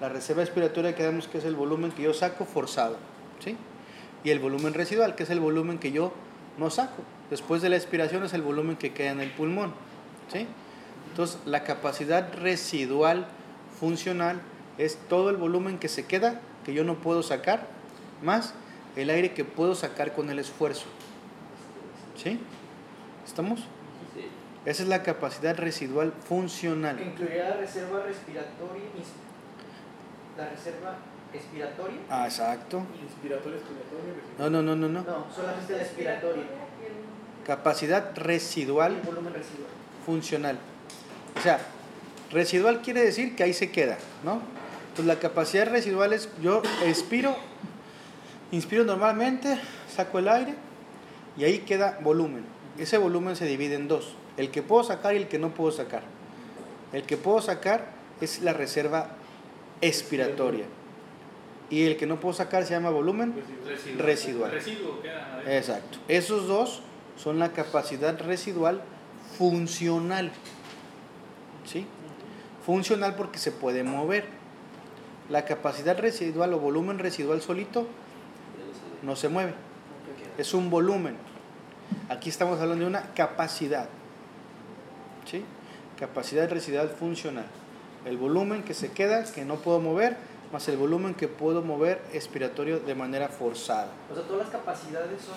La 0.00 0.08
reserva 0.08 0.42
expiratoria 0.42 0.94
quedamos 0.94 1.28
que 1.28 1.38
es 1.38 1.44
el 1.44 1.54
volumen 1.54 1.92
que 1.92 2.02
yo 2.02 2.14
saco 2.14 2.44
forzado. 2.44 2.96
¿sí? 3.44 3.56
Y 4.24 4.30
el 4.30 4.38
volumen 4.38 4.74
residual, 4.74 5.14
que 5.14 5.22
es 5.22 5.30
el 5.30 5.40
volumen 5.40 5.78
que 5.78 5.92
yo 5.92 6.12
no 6.58 6.70
saco. 6.70 7.02
Después 7.30 7.62
de 7.62 7.68
la 7.68 7.76
expiración 7.76 8.24
es 8.24 8.32
el 8.32 8.42
volumen 8.42 8.76
que 8.76 8.92
queda 8.92 9.10
en 9.10 9.20
el 9.20 9.30
pulmón, 9.30 9.72
¿sí? 10.32 10.46
Entonces, 11.10 11.38
la 11.44 11.64
capacidad 11.64 12.32
residual 12.34 13.26
funcional 13.80 14.40
es 14.78 14.98
todo 15.08 15.30
el 15.30 15.36
volumen 15.36 15.78
que 15.78 15.88
se 15.88 16.04
queda, 16.06 16.40
que 16.64 16.74
yo 16.74 16.84
no 16.84 16.96
puedo 16.96 17.22
sacar, 17.22 17.66
más 18.22 18.54
el 18.96 19.10
aire 19.10 19.32
que 19.32 19.44
puedo 19.44 19.74
sacar 19.74 20.12
con 20.12 20.30
el 20.30 20.38
esfuerzo. 20.38 20.86
¿Sí? 22.16 22.40
¿Estamos? 23.26 23.60
Sí. 24.14 24.28
Esa 24.64 24.82
es 24.82 24.88
la 24.88 25.02
capacidad 25.02 25.56
residual 25.56 26.12
funcional. 26.12 26.96
Que 26.96 27.04
incluiría 27.04 27.50
la 27.50 27.56
reserva 27.56 28.02
respiratoria. 28.02 28.84
La 30.36 30.48
reserva 30.48 30.96
expiratoria. 31.36 31.98
Ah, 32.10 32.24
exacto. 32.26 32.82
Inspiratorio, 33.02 33.58
expiratorio, 33.58 34.14
respiratorio. 34.14 34.50
No, 34.50 34.50
no, 34.50 34.62
no, 34.62 34.76
no, 34.76 34.88
no. 34.88 35.02
No, 35.02 35.26
solamente 35.34 35.72
la 35.76 35.82
expiratoria. 35.82 36.42
Capacidad 37.46 38.16
residual 38.16 38.94
el 38.94 39.00
volumen 39.02 39.32
residual. 39.32 39.70
funcional. 40.04 40.58
O 41.38 41.40
sea, 41.40 41.60
residual 42.32 42.82
quiere 42.82 43.04
decir 43.04 43.36
que 43.36 43.44
ahí 43.44 43.52
se 43.52 43.70
queda, 43.70 43.98
¿no? 44.24 44.40
Pues 44.94 45.06
la 45.06 45.18
capacidad 45.18 45.68
residual 45.68 46.12
es, 46.12 46.28
yo 46.42 46.62
expiro, 46.84 47.36
inspiro 48.50 48.84
normalmente, 48.84 49.60
saco 49.94 50.18
el 50.18 50.28
aire 50.28 50.54
y 51.36 51.44
ahí 51.44 51.58
queda 51.60 51.98
volumen. 52.02 52.44
Ese 52.78 52.98
volumen 52.98 53.36
se 53.36 53.46
divide 53.46 53.76
en 53.76 53.88
dos, 53.88 54.14
el 54.36 54.50
que 54.50 54.62
puedo 54.62 54.82
sacar 54.84 55.14
y 55.14 55.18
el 55.18 55.28
que 55.28 55.38
no 55.38 55.50
puedo 55.50 55.70
sacar. 55.70 56.02
El 56.92 57.02
que 57.04 57.16
puedo 57.16 57.40
sacar 57.40 57.86
es 58.20 58.40
la 58.40 58.54
reserva 58.54 59.08
expiratoria 59.82 60.64
y 61.68 61.84
el 61.84 61.96
que 61.96 62.06
no 62.06 62.20
puedo 62.20 62.32
sacar 62.32 62.64
se 62.64 62.74
llama 62.74 62.90
volumen 62.90 63.34
Residual. 63.64 63.98
Residual. 64.06 64.50
Residuo 64.52 65.02
queda 65.02 65.32
adentro. 65.32 65.52
Exacto. 65.52 65.98
Esos 66.08 66.46
dos 66.46 66.82
son 67.16 67.38
la 67.38 67.52
capacidad 67.52 68.18
residual 68.20 68.82
funcional. 69.36 70.30
¿Sí? 71.64 71.86
Funcional 72.64 73.16
porque 73.16 73.38
se 73.38 73.52
puede 73.52 73.82
mover. 73.82 74.24
La 75.28 75.44
capacidad 75.44 75.98
residual 75.98 76.54
o 76.54 76.60
volumen 76.60 76.98
residual 76.98 77.42
solito 77.42 77.86
no 79.02 79.16
se 79.16 79.28
mueve. 79.28 79.54
Es 80.38 80.54
un 80.54 80.70
volumen. 80.70 81.16
Aquí 82.08 82.28
estamos 82.28 82.60
hablando 82.60 82.84
de 82.84 82.90
una 82.90 83.12
capacidad. 83.14 83.88
¿Sí? 85.24 85.44
Capacidad 85.98 86.48
residual 86.48 86.90
funcional. 86.90 87.46
El 88.04 88.18
volumen 88.18 88.62
que 88.62 88.74
se 88.74 88.92
queda, 88.92 89.24
que 89.24 89.44
no 89.44 89.56
puedo 89.56 89.80
mover, 89.80 90.16
más 90.56 90.66
el 90.68 90.78
volumen 90.78 91.12
que 91.12 91.28
puedo 91.28 91.60
mover 91.60 92.00
expiratorio 92.14 92.80
de 92.80 92.94
manera 92.94 93.28
forzada. 93.28 93.90
O 94.10 94.14
sea, 94.14 94.24
todas 94.24 94.44
las 94.44 94.48
capacidades 94.48 95.20
son 95.20 95.34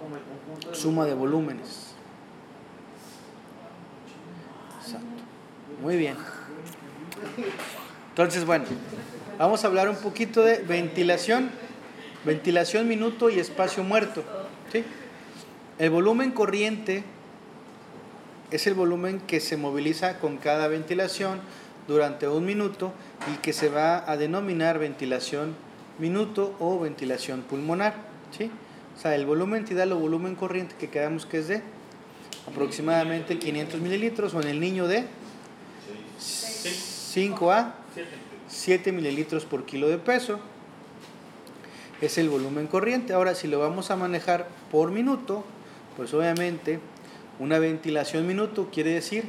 como 0.00 0.16
el 0.16 0.22
conjunto 0.22 0.70
de. 0.70 0.74
Suma 0.74 1.04
de 1.06 1.14
volúmenes. 1.14 1.94
Exacto. 4.80 5.06
Muy 5.80 5.96
bien. 5.96 6.16
Entonces, 8.08 8.44
bueno, 8.44 8.64
vamos 9.38 9.62
a 9.62 9.68
hablar 9.68 9.88
un 9.88 9.94
poquito 9.94 10.42
de 10.42 10.58
ventilación, 10.58 11.52
ventilación 12.24 12.88
minuto 12.88 13.30
y 13.30 13.38
espacio 13.38 13.84
muerto. 13.84 14.24
¿sí? 14.72 14.84
El 15.78 15.90
volumen 15.90 16.32
corriente 16.32 17.04
es 18.50 18.66
el 18.66 18.74
volumen 18.74 19.20
que 19.20 19.38
se 19.38 19.56
moviliza 19.56 20.18
con 20.18 20.38
cada 20.38 20.66
ventilación 20.66 21.38
durante 21.86 22.28
un 22.28 22.44
minuto 22.44 22.92
y 23.32 23.38
que 23.38 23.52
se 23.52 23.68
va 23.68 24.10
a 24.10 24.16
denominar 24.16 24.78
ventilación 24.78 25.54
minuto 25.98 26.54
o 26.58 26.80
ventilación 26.80 27.42
pulmonar. 27.42 27.94
¿sí? 28.36 28.50
O 28.96 29.00
sea, 29.00 29.14
el 29.14 29.26
volumen 29.26 29.64
tidal 29.64 29.92
o 29.92 29.98
volumen 29.98 30.34
corriente 30.34 30.74
que 30.78 30.88
quedamos 30.88 31.26
que 31.26 31.38
es 31.38 31.48
de 31.48 31.62
aproximadamente 32.48 33.38
500 33.38 33.80
mililitros 33.80 34.34
o 34.34 34.40
en 34.40 34.48
el 34.48 34.60
niño 34.60 34.86
de 34.86 35.04
5 36.18 37.52
a 37.52 37.74
7 38.48 38.92
mililitros 38.92 39.44
por 39.44 39.64
kilo 39.64 39.88
de 39.88 39.98
peso. 39.98 40.38
Es 42.00 42.18
el 42.18 42.28
volumen 42.28 42.66
corriente. 42.66 43.12
Ahora, 43.12 43.34
si 43.34 43.48
lo 43.48 43.58
vamos 43.58 43.90
a 43.90 43.96
manejar 43.96 44.48
por 44.70 44.90
minuto, 44.90 45.44
pues 45.96 46.12
obviamente 46.12 46.80
una 47.38 47.58
ventilación 47.58 48.26
minuto 48.26 48.68
quiere 48.72 48.90
decir 48.90 49.24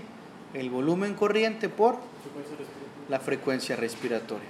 el 0.54 0.70
volumen 0.70 1.14
corriente 1.14 1.70
por 1.70 1.98
Frecuencia 2.34 2.86
la 3.10 3.20
frecuencia 3.20 3.76
respiratoria. 3.76 4.50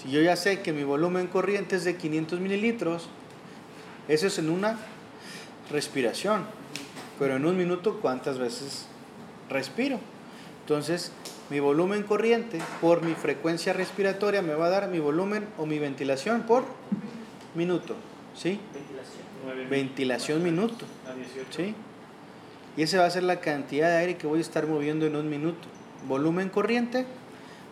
Si 0.00 0.10
yo 0.10 0.20
ya 0.22 0.36
sé 0.36 0.60
que 0.60 0.72
mi 0.72 0.84
volumen 0.84 1.26
corriente 1.26 1.76
es 1.76 1.84
de 1.84 1.96
500 1.96 2.40
mililitros, 2.40 3.08
eso 4.08 4.26
es 4.28 4.38
en 4.38 4.48
una 4.48 4.78
respiración. 5.70 6.44
Pero 7.18 7.36
en 7.36 7.44
un 7.44 7.56
minuto, 7.56 7.98
¿cuántas 8.00 8.38
veces 8.38 8.86
respiro? 9.50 9.98
Entonces, 10.62 11.12
mi 11.50 11.60
volumen 11.60 12.02
corriente 12.02 12.58
por 12.80 13.02
mi 13.02 13.14
frecuencia 13.14 13.72
respiratoria 13.72 14.40
me 14.40 14.54
va 14.54 14.66
a 14.66 14.70
dar 14.70 14.88
mi 14.88 15.00
volumen 15.00 15.46
o 15.58 15.66
mi 15.66 15.78
ventilación 15.78 16.42
por 16.42 16.64
minuto. 17.54 17.94
¿Sí? 18.34 18.60
Ventilación. 18.72 19.70
Ventilación 19.70 20.42
minuto. 20.42 20.86
A 21.06 21.12
18. 21.12 21.48
¿Sí? 21.50 21.74
Y 22.76 22.82
esa 22.82 23.00
va 23.00 23.06
a 23.06 23.10
ser 23.10 23.24
la 23.24 23.40
cantidad 23.40 23.88
de 23.88 23.96
aire 23.96 24.16
que 24.16 24.26
voy 24.26 24.38
a 24.38 24.42
estar 24.42 24.66
moviendo 24.66 25.04
en 25.06 25.16
un 25.16 25.28
minuto. 25.28 25.68
Volumen 26.06 26.48
corriente 26.48 27.06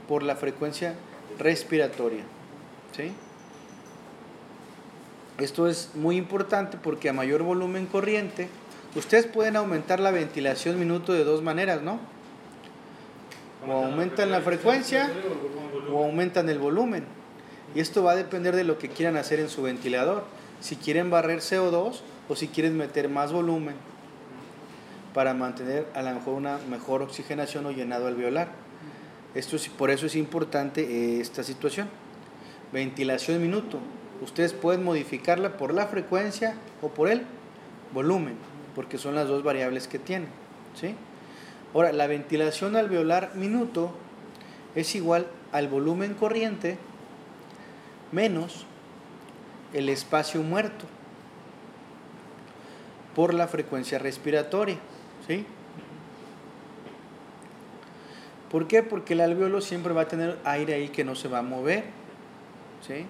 por 0.08 0.22
la 0.22 0.36
frecuencia 0.36 0.94
respiratoria. 1.38 2.24
¿Sí? 2.96 3.12
Esto 5.38 5.68
es 5.68 5.90
muy 5.94 6.16
importante 6.16 6.78
porque 6.82 7.08
a 7.08 7.12
mayor 7.12 7.42
volumen 7.42 7.86
corriente, 7.86 8.48
ustedes 8.96 9.26
pueden 9.26 9.56
aumentar 9.56 10.00
la 10.00 10.10
ventilación 10.10 10.78
minuto 10.78 11.12
de 11.12 11.22
dos 11.24 11.42
maneras, 11.42 11.82
¿no? 11.82 12.00
O 13.66 13.72
aumentan 13.72 14.30
la 14.30 14.40
frecuencia 14.40 15.10
o 15.92 16.04
aumentan 16.04 16.48
el 16.48 16.58
volumen. 16.58 17.04
Y 17.74 17.80
esto 17.80 18.02
va 18.02 18.12
a 18.12 18.16
depender 18.16 18.56
de 18.56 18.64
lo 18.64 18.78
que 18.78 18.88
quieran 18.88 19.16
hacer 19.16 19.40
en 19.40 19.48
su 19.48 19.62
ventilador. 19.62 20.24
Si 20.60 20.76
quieren 20.76 21.10
barrer 21.10 21.38
CO2 21.38 22.00
o 22.28 22.36
si 22.36 22.48
quieren 22.48 22.76
meter 22.76 23.08
más 23.08 23.32
volumen 23.32 23.74
para 25.18 25.35
mantener 25.35 25.85
a 25.96 26.02
lo 26.02 26.14
mejor 26.14 26.35
una 26.35 26.59
mejor 26.70 27.02
oxigenación 27.02 27.66
o 27.66 27.72
llenado 27.72 28.07
alveolar. 28.07 28.50
Esto 29.35 29.57
es, 29.57 29.68
por 29.68 29.90
eso 29.90 30.07
es 30.07 30.14
importante 30.14 30.83
eh, 30.83 31.20
esta 31.20 31.42
situación. 31.42 31.88
Ventilación 32.72 33.42
minuto. 33.42 33.81
Ustedes 34.22 34.52
pueden 34.52 34.85
modificarla 34.85 35.57
por 35.57 35.74
la 35.74 35.88
frecuencia 35.88 36.54
o 36.83 36.90
por 36.90 37.09
el 37.09 37.22
volumen, 37.92 38.37
porque 38.76 38.96
son 38.96 39.16
las 39.16 39.26
dos 39.26 39.42
variables 39.42 39.88
que 39.88 39.98
tienen. 39.98 40.28
¿sí? 40.81 40.94
Ahora, 41.74 41.90
la 41.90 42.07
ventilación 42.07 42.76
alveolar 42.76 43.35
minuto 43.35 43.90
es 44.76 44.94
igual 44.94 45.26
al 45.50 45.66
volumen 45.66 46.14
corriente 46.14 46.78
menos 48.12 48.66
el 49.72 49.88
espacio 49.88 50.44
muerto 50.44 50.85
por 53.16 53.35
la 53.35 53.48
frecuencia 53.48 53.98
respiratoria. 53.98 54.78
¿Sí? 55.28 55.46
¿Por 58.50 58.66
qué? 58.66 58.82
Porque 58.82 59.12
el 59.12 59.20
alveolo 59.20 59.60
siempre 59.60 59.92
va 59.92 60.02
a 60.02 60.08
tener 60.08 60.38
aire 60.44 60.74
ahí 60.74 60.88
que 60.88 61.04
no 61.04 61.14
se 61.14 61.28
va 61.28 61.38
a 61.38 61.42
mover. 61.42 61.84
¿sí? 62.86 63.04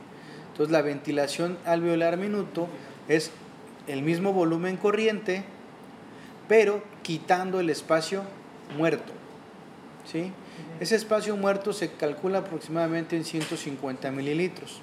Entonces 0.50 0.72
la 0.72 0.82
ventilación 0.82 1.56
alveolar 1.64 2.16
minuto 2.16 2.68
es 3.06 3.30
el 3.86 4.02
mismo 4.02 4.32
volumen 4.32 4.76
corriente, 4.76 5.44
pero 6.48 6.82
quitando 7.02 7.60
el 7.60 7.70
espacio 7.70 8.24
muerto. 8.76 9.12
¿sí? 10.04 10.32
Ese 10.80 10.96
espacio 10.96 11.36
muerto 11.36 11.72
se 11.72 11.92
calcula 11.92 12.38
aproximadamente 12.38 13.16
en 13.16 13.24
150 13.24 14.10
mililitros. 14.10 14.80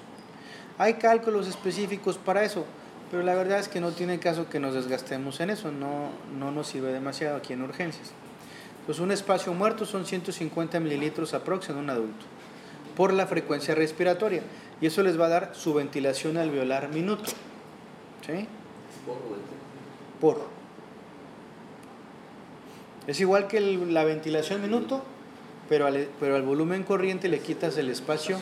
Hay 0.78 0.94
cálculos 0.94 1.46
específicos 1.48 2.18
para 2.18 2.44
eso, 2.44 2.64
pero 3.10 3.22
la 3.22 3.34
verdad 3.34 3.58
es 3.58 3.68
que 3.68 3.80
no 3.80 3.92
tiene 3.92 4.18
caso 4.18 4.48
que 4.48 4.58
nos 4.60 4.74
desgastemos 4.74 5.40
en 5.40 5.50
eso, 5.50 5.70
no, 5.70 6.10
no 6.38 6.50
nos 6.50 6.66
sirve 6.68 6.92
demasiado 6.92 7.36
aquí 7.36 7.52
en 7.52 7.62
urgencias. 7.62 8.10
Pues 8.86 8.98
un 9.00 9.10
espacio 9.10 9.52
muerto 9.54 9.84
son 9.84 10.06
150 10.06 10.78
mililitros 10.80 11.34
aprox 11.34 11.68
en 11.70 11.76
un 11.76 11.90
adulto, 11.90 12.24
por 12.96 13.12
la 13.12 13.26
frecuencia 13.26 13.74
respiratoria, 13.74 14.42
y 14.80 14.86
eso 14.86 15.02
les 15.02 15.18
va 15.20 15.26
a 15.26 15.28
dar 15.30 15.50
su 15.54 15.74
ventilación 15.74 16.36
alveolar 16.36 16.88
minuto. 16.90 17.24
¿Sí? 18.26 18.46
Por. 20.20 20.46
Es 23.06 23.20
igual 23.20 23.46
que 23.46 23.58
el- 23.58 23.94
la 23.94 24.04
ventilación 24.04 24.60
minuto, 24.62 25.02
pero 25.68 25.86
al, 25.86 26.08
pero 26.18 26.36
al 26.36 26.42
volumen 26.42 26.82
corriente 26.82 27.28
le 27.28 27.38
quitas 27.40 27.76
el 27.78 27.88
espacio 27.90 28.38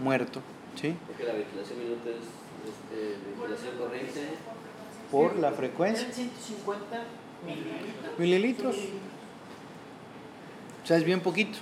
muerto. 0.00 0.40
¿Sí? 0.80 0.94
Porque 1.06 1.24
la 1.24 1.34
ventilación 1.34 1.78
minuto 1.78 2.10
es 2.10 2.16
ventilación 2.94 3.78
corriente. 3.78 4.20
Por 5.10 5.36
la 5.38 5.52
frecuencia. 5.52 6.02
Eran 6.02 6.14
150 6.14 7.04
mililitros. 7.46 8.18
Mililitros. 8.18 8.76
O 10.82 10.86
sea, 10.86 10.96
es 10.96 11.04
bien 11.04 11.20
poquito. 11.20 11.58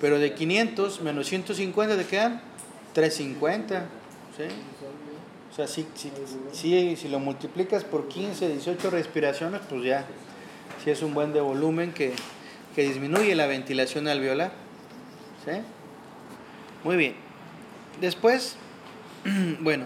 Pero 0.00 0.18
de 0.18 0.34
500 0.34 1.00
menos 1.02 1.26
150 1.26 1.96
te 1.96 2.04
quedan 2.04 2.40
350. 2.92 3.86
¿sí? 4.36 4.44
O 5.50 5.54
sea, 5.54 5.66
si, 5.66 5.86
si, 5.94 6.12
si, 6.52 6.96
si 6.96 7.08
lo 7.08 7.18
multiplicas 7.18 7.82
por 7.82 8.06
15, 8.06 8.48
18 8.48 8.90
respiraciones, 8.90 9.60
pues 9.68 9.82
ya, 9.82 10.04
si 10.84 10.90
es 10.90 11.02
un 11.02 11.14
buen 11.14 11.32
de 11.32 11.40
volumen 11.40 11.92
que, 11.92 12.12
que 12.76 12.82
disminuye 12.82 13.34
la 13.34 13.46
ventilación 13.46 14.06
alveolar. 14.06 14.52
¿sí? 15.44 15.58
Muy 16.84 16.96
bien. 16.96 17.14
Después, 18.00 18.56
bueno, 19.60 19.84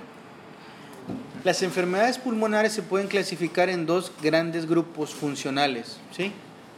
las 1.44 1.62
enfermedades 1.62 2.18
pulmonares 2.18 2.72
se 2.72 2.82
pueden 2.82 3.08
clasificar 3.08 3.68
en 3.68 3.86
dos 3.86 4.12
grandes 4.22 4.68
grupos 4.68 5.14
funcionales, 5.14 5.98
¿sí? 6.16 6.32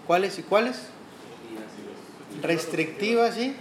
¿Cuáles 0.06 0.38
y 0.38 0.42
cuáles? 0.42 0.76
Restrictivas 2.42 3.36
y 3.38 3.54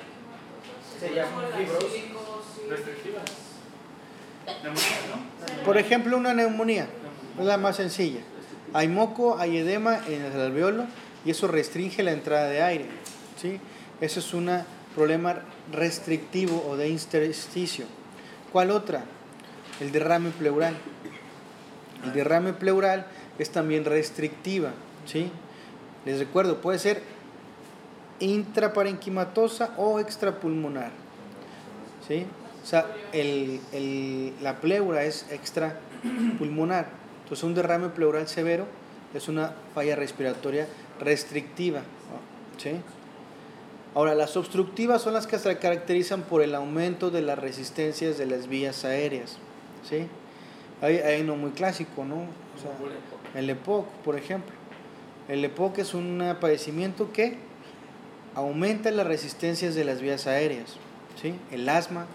Se 0.99 1.13
llama 1.13 1.43
fibrosis. 1.56 2.06
Restrictivas. 2.69 3.49
Por 5.66 5.78
ejemplo, 5.78 6.18
una 6.18 6.34
neumonía, 6.34 6.88
es 7.40 7.46
la 7.46 7.58
más 7.58 7.76
sencilla. 7.76 8.22
Hay 8.74 8.88
moco, 8.88 9.38
hay 9.40 9.58
edema 9.58 10.00
en 10.08 10.24
el 10.24 10.40
alveolo 10.40 10.86
y 11.26 11.32
eso 11.32 11.48
restringe 11.48 12.04
la 12.04 12.12
entrada 12.12 12.48
de 12.48 12.62
aire. 12.62 12.86
¿sí? 13.42 13.60
Eso 14.02 14.20
es 14.20 14.34
un 14.34 14.50
problema 14.96 15.40
restrictivo 15.72 16.66
o 16.68 16.78
de 16.78 16.90
intersticio. 16.90 17.86
¿Cuál 18.52 18.72
otra? 18.72 19.04
El 19.80 19.92
derrame 19.92 20.30
pleural. 20.32 20.76
El 22.04 22.14
derrame 22.14 22.54
pleural 22.54 23.08
es 23.38 23.50
también 23.50 23.86
restrictiva. 23.86 24.72
¿sí? 25.06 25.32
Les 26.06 26.20
recuerdo, 26.20 26.62
puede 26.62 26.80
ser 26.80 27.02
intraparenquimatosa 28.20 29.72
o 29.78 30.00
extrapulmonar. 30.00 30.92
¿sí? 32.08 32.26
O 32.69 32.71
sea, 32.71 32.86
el- 33.13 33.60
el- 33.73 34.32
la 34.43 34.62
pleura 34.62 35.03
es 35.03 35.25
extrapulmonar. 35.32 36.86
Entonces, 37.23 37.43
un 37.43 37.55
derrame 37.55 37.89
pleural 37.89 38.27
severo 38.27 38.67
es 39.15 39.27
una 39.27 39.55
falla 39.73 39.95
respiratoria 39.95 40.67
restrictiva. 40.99 41.82
¿sí? 42.60 42.73
Ahora, 43.95 44.13
las 44.13 44.38
obstructivas 44.38 45.01
son 45.01 45.15
las 45.15 45.25
que 45.25 45.39
se 45.39 45.58
caracterizan 45.58 46.21
por 46.21 46.43
el 46.43 46.53
aumento 46.53 47.10
de 47.10 47.23
las 47.23 47.39
resistencias 47.39 48.19
de 48.19 48.27
las 48.27 48.45
vías 48.47 48.86
aéreas. 48.86 49.38
¿sí? 49.89 50.05
Hay, 50.84 50.97
hay 50.97 51.21
uno 51.21 51.38
muy 51.38 51.49
clásico, 51.49 52.05
¿no? 52.05 52.17
O 52.17 52.62
sea, 52.62 52.69
el 53.41 53.49
EPOC, 53.49 53.88
por 54.05 54.15
ejemplo. 54.15 54.53
El 55.27 55.43
EPOC 55.43 55.79
es 55.79 55.95
un 55.95 56.36
padecimiento 56.39 57.12
que 57.12 57.36
aumenta 58.36 58.91
las 58.91 59.08
resistencias 59.08 59.73
de 59.73 59.86
las 59.86 60.01
vías 60.01 60.27
aéreas. 60.27 60.75
¿sí? 61.19 61.34
El 61.51 61.67
asma, 61.67 62.05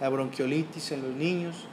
la 0.00 0.08
bronquiolitis 0.08 0.92
en 0.92 1.02
los 1.02 1.12
niños, 1.12 1.66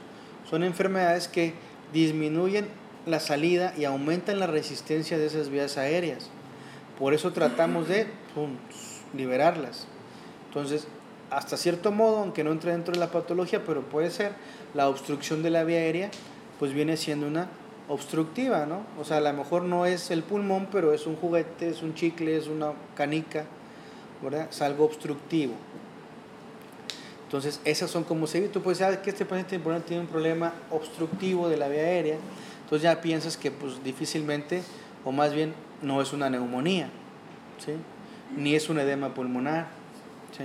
son 0.48 0.64
enfermedades 0.64 1.28
que 1.28 1.54
disminuyen 1.92 2.68
la 3.06 3.20
salida 3.20 3.72
y 3.76 3.84
aumentan 3.84 4.40
la 4.40 4.46
resistencia 4.46 5.18
de 5.18 5.26
esas 5.26 5.48
vías 5.48 5.78
aéreas. 5.78 6.30
Por 6.98 7.14
eso 7.14 7.32
tratamos 7.32 7.88
de 7.88 8.06
liberarlas. 9.16 9.86
Entonces, 10.48 10.88
hasta 11.30 11.56
cierto 11.56 11.92
modo, 11.92 12.18
aunque 12.18 12.44
no 12.44 12.52
entre 12.52 12.72
dentro 12.72 12.94
de 12.94 13.00
la 13.00 13.10
patología, 13.10 13.64
pero 13.64 13.82
puede 13.82 14.10
ser, 14.10 14.32
la 14.74 14.88
obstrucción 14.88 15.42
de 15.42 15.50
la 15.50 15.64
vía 15.64 15.78
aérea, 15.78 16.10
pues 16.58 16.72
viene 16.72 16.96
siendo 16.96 17.26
una 17.26 17.48
obstructiva, 17.88 18.66
¿no? 18.66 18.80
O 18.98 19.04
sea, 19.04 19.18
a 19.18 19.20
lo 19.20 19.32
mejor 19.32 19.62
no 19.62 19.86
es 19.86 20.10
el 20.10 20.22
pulmón, 20.22 20.68
pero 20.70 20.92
es 20.92 21.06
un 21.06 21.16
juguete, 21.16 21.68
es 21.68 21.82
un 21.82 21.94
chicle, 21.94 22.36
es 22.36 22.46
una 22.46 22.72
canica, 22.94 23.44
¿verdad? 24.22 24.48
Es 24.50 24.62
algo 24.62 24.84
obstructivo. 24.84 25.54
Entonces, 27.26 27.60
esas 27.64 27.90
son 27.90 28.04
como 28.04 28.28
se. 28.28 28.48
Tú 28.48 28.62
puedes 28.62 28.78
saber 28.78 29.02
que 29.02 29.10
este 29.10 29.24
paciente 29.24 29.58
tiene 29.84 30.02
un 30.02 30.08
problema 30.08 30.54
obstructivo 30.70 31.48
de 31.48 31.56
la 31.56 31.68
vía 31.68 31.80
aérea. 31.80 32.18
Entonces 32.62 32.82
ya 32.82 33.00
piensas 33.00 33.36
que 33.36 33.50
pues 33.50 33.82
difícilmente, 33.82 34.62
o 35.04 35.12
más 35.12 35.32
bien, 35.32 35.54
no 35.82 36.00
es 36.00 36.12
una 36.12 36.30
neumonía, 36.30 36.88
¿sí? 37.64 37.72
Ni 38.36 38.54
es 38.54 38.68
un 38.68 38.78
edema 38.78 39.14
pulmonar, 39.14 39.68
¿sí? 40.36 40.44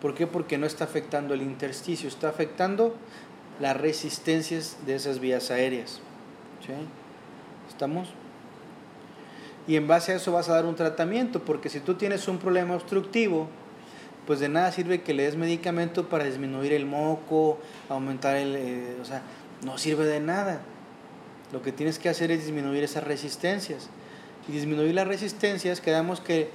¿Por 0.00 0.14
qué? 0.14 0.26
Porque 0.26 0.58
no 0.58 0.66
está 0.66 0.84
afectando 0.84 1.34
el 1.34 1.42
intersticio, 1.42 2.08
está 2.08 2.28
afectando 2.28 2.94
las 3.60 3.76
resistencias 3.76 4.78
de 4.86 4.94
esas 4.94 5.20
vías 5.20 5.50
aéreas, 5.50 6.00
¿sí? 6.66 6.72
¿Estamos? 7.68 8.08
Y 9.66 9.76
en 9.76 9.86
base 9.86 10.12
a 10.12 10.16
eso 10.16 10.32
vas 10.32 10.48
a 10.48 10.54
dar 10.54 10.66
un 10.66 10.74
tratamiento, 10.74 11.40
porque 11.40 11.68
si 11.68 11.80
tú 11.80 11.94
tienes 11.94 12.26
un 12.28 12.38
problema 12.38 12.74
obstructivo, 12.74 13.48
pues 14.26 14.40
de 14.40 14.48
nada 14.48 14.70
sirve 14.72 15.02
que 15.02 15.14
le 15.14 15.24
des 15.24 15.36
medicamento 15.36 16.08
para 16.08 16.24
disminuir 16.24 16.72
el 16.72 16.86
moco, 16.86 17.58
aumentar 17.88 18.36
el... 18.36 18.54
eh, 18.56 18.96
o 19.00 19.04
sea, 19.04 19.22
no 19.64 19.78
sirve 19.78 20.06
de 20.06 20.20
nada. 20.20 20.60
Lo 21.52 21.62
que 21.62 21.72
tienes 21.72 21.98
que 21.98 22.08
hacer 22.08 22.30
es 22.30 22.44
disminuir 22.44 22.84
esas 22.84 23.04
resistencias. 23.04 23.88
Y 24.48 24.52
disminuir 24.52 24.94
las 24.94 25.06
resistencias, 25.06 25.80
quedamos 25.80 26.20
que 26.20 26.50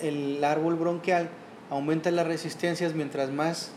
el 0.00 0.42
árbol 0.42 0.74
bronquial 0.76 1.28
aumenta 1.70 2.10
las 2.10 2.26
resistencias 2.26 2.94
mientras 2.94 3.30
más 3.30 3.70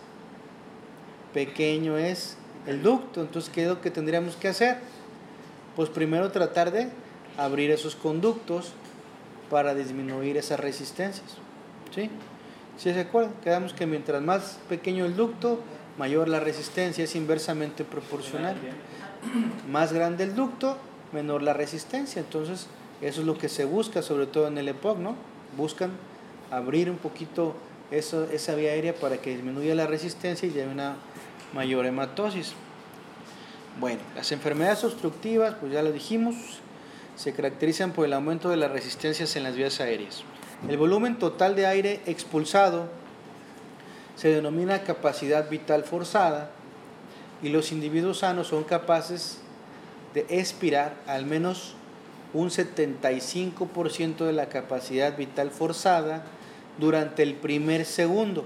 pequeño 1.34 1.97
es 1.97 2.38
el 2.65 2.82
ducto. 2.82 3.21
Entonces, 3.21 3.51
¿qué 3.53 3.63
es 3.63 3.67
lo 3.67 3.82
que 3.82 3.91
tendríamos 3.91 4.36
que 4.36 4.47
hacer? 4.47 4.77
Pues 5.75 5.89
primero 5.89 6.32
tratar 6.32 6.71
de 6.71 6.89
abrir 7.38 7.71
esos 7.71 7.95
conductos 7.95 8.73
para 9.49 9.75
disminuir 9.75 10.38
esas 10.38 10.60
resistencias. 10.60 11.38
¿Sí? 11.93 12.10
¿Sí 12.78 12.94
se 12.94 13.02
acuerdan? 13.02 13.34
Quedamos 13.44 13.74
que 13.74 13.88
mientras 13.88 14.22
más 14.22 14.60
pequeño 14.70 15.06
el 15.06 15.16
ducto, 15.16 15.60
mayor 15.98 16.28
la 16.28 16.40
resistencia, 16.40 17.04
es 17.04 17.16
inversamente 17.16 17.84
proporcional. 17.84 18.56
Más 19.70 19.94
grande 19.94 20.24
el 20.24 20.36
ducto, 20.36 20.78
menor 21.12 21.42
la 21.42 21.54
resistencia. 21.54 22.20
Entonces, 22.20 22.68
eso 23.02 23.22
es 23.22 23.28
lo 23.28 23.38
que 23.38 23.50
se 23.50 23.66
busca, 23.66 24.02
sobre 24.02 24.28
todo 24.28 24.48
en 24.48 24.58
el 24.60 24.68
EPOC, 24.68 25.00
¿no? 25.00 25.16
Buscan 25.58 25.92
abrir 26.52 26.90
un 26.90 26.98
poquito 26.98 27.56
esa 27.90 28.56
vía 28.56 28.72
aérea 28.72 28.94
para 28.94 29.18
que 29.18 29.32
disminuya 29.32 29.74
la 29.74 29.88
resistencia 29.88 30.48
y 30.48 30.52
haya 30.52 30.68
una 30.68 30.96
mayor 31.54 31.86
hematosis. 31.86 32.54
Bueno, 33.80 34.02
las 34.16 34.32
enfermedades 34.32 34.84
obstructivas, 34.84 35.56
pues 35.60 35.72
ya 35.72 35.82
lo 35.82 35.92
dijimos, 35.92 36.36
se 37.16 37.34
caracterizan 37.34 37.92
por 37.92 38.06
el 38.06 38.13
aumento 38.13 38.50
de 38.50 38.58
las 38.58 38.72
resistencias 38.72 39.36
en 39.36 39.44
las 39.44 39.56
vías 39.56 39.80
aéreas. 39.80 40.24
El 40.67 40.78
volumen 40.78 41.20
total 41.20 41.56
de 41.56 41.67
aire 41.67 42.02
expulsado 42.08 42.88
se 44.15 44.30
denomina 44.30 44.82
capacidad 44.82 45.50
vital 45.50 45.84
forzada 45.84 46.50
y 47.43 47.50
los 47.50 47.72
individuos 47.72 48.20
sanos 48.20 48.48
son 48.48 48.63
capaces 48.63 49.39
de 50.15 50.26
expirar 50.30 50.96
al 51.06 51.26
menos 51.26 51.76
un 52.34 52.50
75% 52.50 54.26
de 54.26 54.34
la 54.34 54.50
capacidad 54.50 55.15
vital 55.15 55.52
forzada 55.52 56.24
durante 56.80 57.22
el 57.22 57.36
primer 57.36 57.86
segundo. 57.86 58.43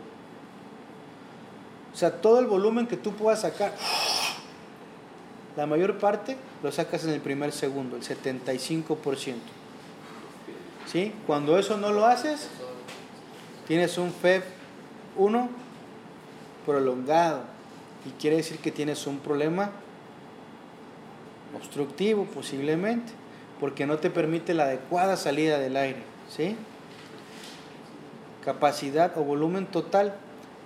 O 1.93 1.95
sea, 1.95 2.21
todo 2.21 2.39
el 2.39 2.45
volumen 2.45 2.87
que 2.87 2.97
tú 2.97 3.13
puedas 3.13 3.41
sacar 3.41 3.73
La 5.55 5.65
mayor 5.65 5.97
parte 5.97 6.37
lo 6.63 6.71
sacas 6.71 7.03
en 7.03 7.09
el 7.11 7.19
primer 7.19 7.51
segundo, 7.51 7.97
el 7.97 8.03
75%. 8.03 9.35
¿Sí? 10.91 11.13
Cuando 11.25 11.57
eso 11.57 11.77
no 11.77 11.91
lo 11.91 12.05
haces, 12.05 12.49
tienes 13.65 13.97
un 13.97 14.11
FEB 14.11 14.43
1 15.15 15.49
prolongado 16.65 17.43
y 18.05 18.09
quiere 18.19 18.37
decir 18.37 18.57
que 18.59 18.71
tienes 18.71 19.07
un 19.07 19.19
problema 19.19 19.71
obstructivo 21.55 22.25
posiblemente, 22.25 23.13
porque 23.59 23.85
no 23.85 23.99
te 23.99 24.09
permite 24.09 24.53
la 24.53 24.63
adecuada 24.63 25.15
salida 25.15 25.59
del 25.59 25.77
aire, 25.77 26.03
¿sí? 26.29 26.55
Capacidad 28.43 29.17
o 29.17 29.23
volumen 29.23 29.67
total, 29.67 30.15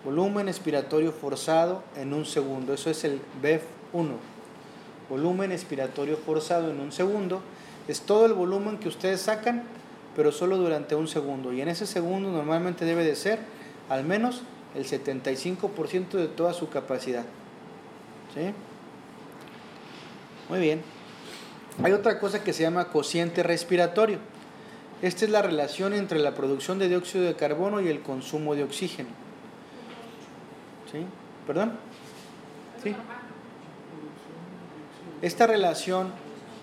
volumen 0.03 0.47
expiratorio 0.47 1.11
forzado 1.11 1.83
en 1.97 2.13
un 2.13 2.25
segundo, 2.25 2.73
eso 2.73 2.89
es 2.89 3.03
el 3.03 3.21
BEF1. 3.43 4.15
Volumen 5.09 5.51
expiratorio 5.51 6.17
forzado 6.17 6.71
en 6.71 6.79
un 6.79 6.91
segundo 6.91 7.41
es 7.87 8.01
todo 8.01 8.25
el 8.25 8.33
volumen 8.33 8.79
que 8.79 8.87
ustedes 8.87 9.21
sacan, 9.21 9.63
pero 10.15 10.31
solo 10.31 10.57
durante 10.57 10.95
un 10.95 11.07
segundo, 11.07 11.51
y 11.51 11.61
en 11.61 11.67
ese 11.67 11.85
segundo 11.85 12.31
normalmente 12.31 12.85
debe 12.85 13.03
de 13.03 13.15
ser 13.15 13.39
al 13.89 14.03
menos 14.03 14.41
el 14.75 14.85
75% 14.85 16.11
de 16.11 16.27
toda 16.27 16.53
su 16.53 16.69
capacidad. 16.69 17.25
¿Sí? 18.33 18.53
Muy 20.49 20.59
bien. 20.59 20.81
Hay 21.83 21.91
otra 21.91 22.19
cosa 22.19 22.43
que 22.43 22.53
se 22.53 22.63
llama 22.63 22.89
cociente 22.89 23.43
respiratorio. 23.43 24.19
Esta 25.01 25.25
es 25.25 25.31
la 25.31 25.41
relación 25.41 25.93
entre 25.93 26.19
la 26.19 26.33
producción 26.33 26.79
de 26.79 26.87
dióxido 26.87 27.25
de 27.25 27.35
carbono 27.35 27.81
y 27.81 27.89
el 27.89 28.01
consumo 28.01 28.55
de 28.55 28.63
oxígeno. 28.63 29.09
¿Sí? 30.91 31.05
¿Perdón? 31.45 31.73
Sí. 32.81 32.95
Esta 35.21 35.47
relación 35.47 36.11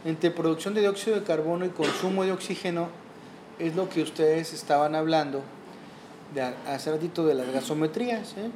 entre 0.04 0.30
producción 0.30 0.74
de 0.74 0.80
dióxido 0.80 1.16
de 1.16 1.24
carbono 1.24 1.64
y 1.66 1.70
consumo 1.70 2.24
de 2.24 2.32
oxígeno 2.32 2.88
es 3.62 3.76
lo 3.76 3.88
que 3.88 4.02
ustedes 4.02 4.52
estaban 4.52 4.94
hablando 4.94 5.42
de 6.34 6.42
hace 6.42 6.90
ratito 6.90 7.24
de 7.24 7.34
las 7.34 7.48
gasometrías. 7.52 8.32
¿eh? 8.36 8.50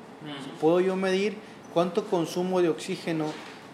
Puedo 0.61 0.81
yo 0.81 0.97
medir 0.97 1.37
cuánto 1.73 2.07
consumo 2.07 2.61
de 2.61 2.69
oxígeno 2.69 3.27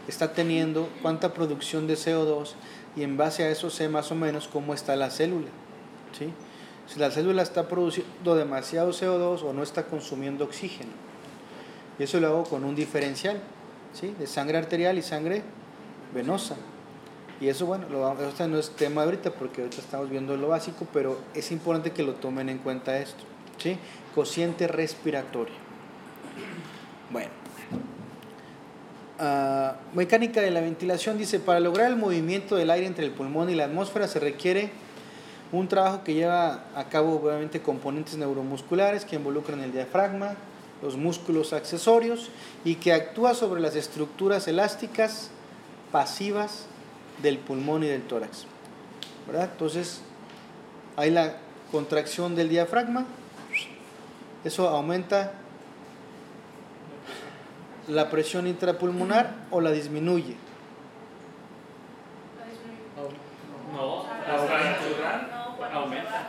está 0.09 0.35
teniendo, 0.35 0.89
cuánta 1.01 1.33
producción 1.33 1.87
de 1.87 1.95
CO2 1.95 2.53
y 2.97 3.03
en 3.03 3.17
base 3.17 3.45
a 3.45 3.51
eso 3.51 3.71
sé 3.71 3.89
más 3.89 4.11
o 4.11 4.15
menos 4.15 4.49
cómo 4.49 4.75
está 4.75 4.95
la 4.97 5.11
célula. 5.11 5.49
¿sí? 6.19 6.33
Si 6.87 7.01
la 7.01 7.11
célula 7.11 7.43
está 7.43 7.69
produciendo 7.69 8.35
demasiado 8.35 8.91
CO2 8.91 9.43
o 9.43 9.53
no 9.55 9.63
está 9.63 9.87
consumiendo 9.87 10.45
oxígeno. 10.45 10.91
Y 11.99 12.03
eso 12.03 12.21
lo 12.21 12.27
hago 12.27 12.45
con 12.45 12.65
un 12.65 12.75
diferencial 12.75 13.41
¿sí? 13.95 14.15
de 14.19 14.27
sangre 14.27 14.59
arterial 14.59 14.99
y 14.99 15.03
sangre 15.03 15.43
venosa. 16.15 16.57
Y 17.43 17.49
eso, 17.49 17.67
bueno, 17.67 17.87
lo, 17.91 18.13
esto 18.23 18.47
no 18.47 18.57
es 18.57 18.71
tema 18.71 19.03
ahorita 19.03 19.33
porque 19.33 19.63
ahorita 19.63 19.81
estamos 19.81 20.09
viendo 20.09 20.37
lo 20.37 20.47
básico, 20.47 20.87
pero 20.93 21.19
es 21.35 21.51
importante 21.51 21.91
que 21.91 22.05
lo 22.05 22.15
tomen 22.15 22.49
en 22.49 22.59
cuenta 22.59 22.97
esto. 22.99 23.25
¿sí? 23.59 23.77
Cociente 24.15 24.69
respiratorio. 24.69 25.57
Bueno. 27.11 27.31
Ah, 29.19 29.75
mecánica 29.93 30.41
de 30.41 30.53
la 30.53 30.61
ventilación 30.61 31.19
dice, 31.19 31.41
para 31.41 31.59
lograr 31.59 31.91
el 31.91 31.97
movimiento 31.97 32.55
del 32.55 32.71
aire 32.71 32.87
entre 32.87 33.07
el 33.07 33.11
pulmón 33.11 33.51
y 33.51 33.57
la 33.57 33.65
atmósfera 33.65 34.07
se 34.07 34.21
requiere 34.21 34.71
un 35.51 35.67
trabajo 35.67 36.05
que 36.05 36.15
lleva 36.15 36.67
a 36.77 36.85
cabo 36.91 37.21
obviamente 37.21 37.61
componentes 37.61 38.17
neuromusculares 38.19 39.05
que 39.05 39.17
involucran 39.17 39.61
el 39.63 39.73
diafragma, 39.73 40.37
los 40.81 40.97
músculos 40.97 41.53
accesorios 41.53 42.31
y 42.65 42.77
que 42.77 42.93
actúa 42.93 43.35
sobre 43.35 43.61
las 43.61 43.75
estructuras 43.75 44.47
elásticas 44.47 45.31
pasivas 45.91 46.67
del 47.23 47.39
pulmón 47.39 47.85
y 47.85 47.87
del 47.87 48.03
tórax. 48.03 48.47
¿verdad? 49.27 49.49
Entonces, 49.53 50.03
hay 50.97 51.11
la 51.11 51.37
contracción 51.71 52.35
del 52.35 52.49
diafragma, 52.49 53.07
eso 54.45 54.69
aumenta 54.69 55.35
la 57.89 58.11
presión 58.11 58.47
intrapulmonar 58.47 59.35
o 59.51 59.61
la 59.61 59.71
disminuye. 59.71 60.37
No, 63.73 64.05
aumenta. 65.73 66.29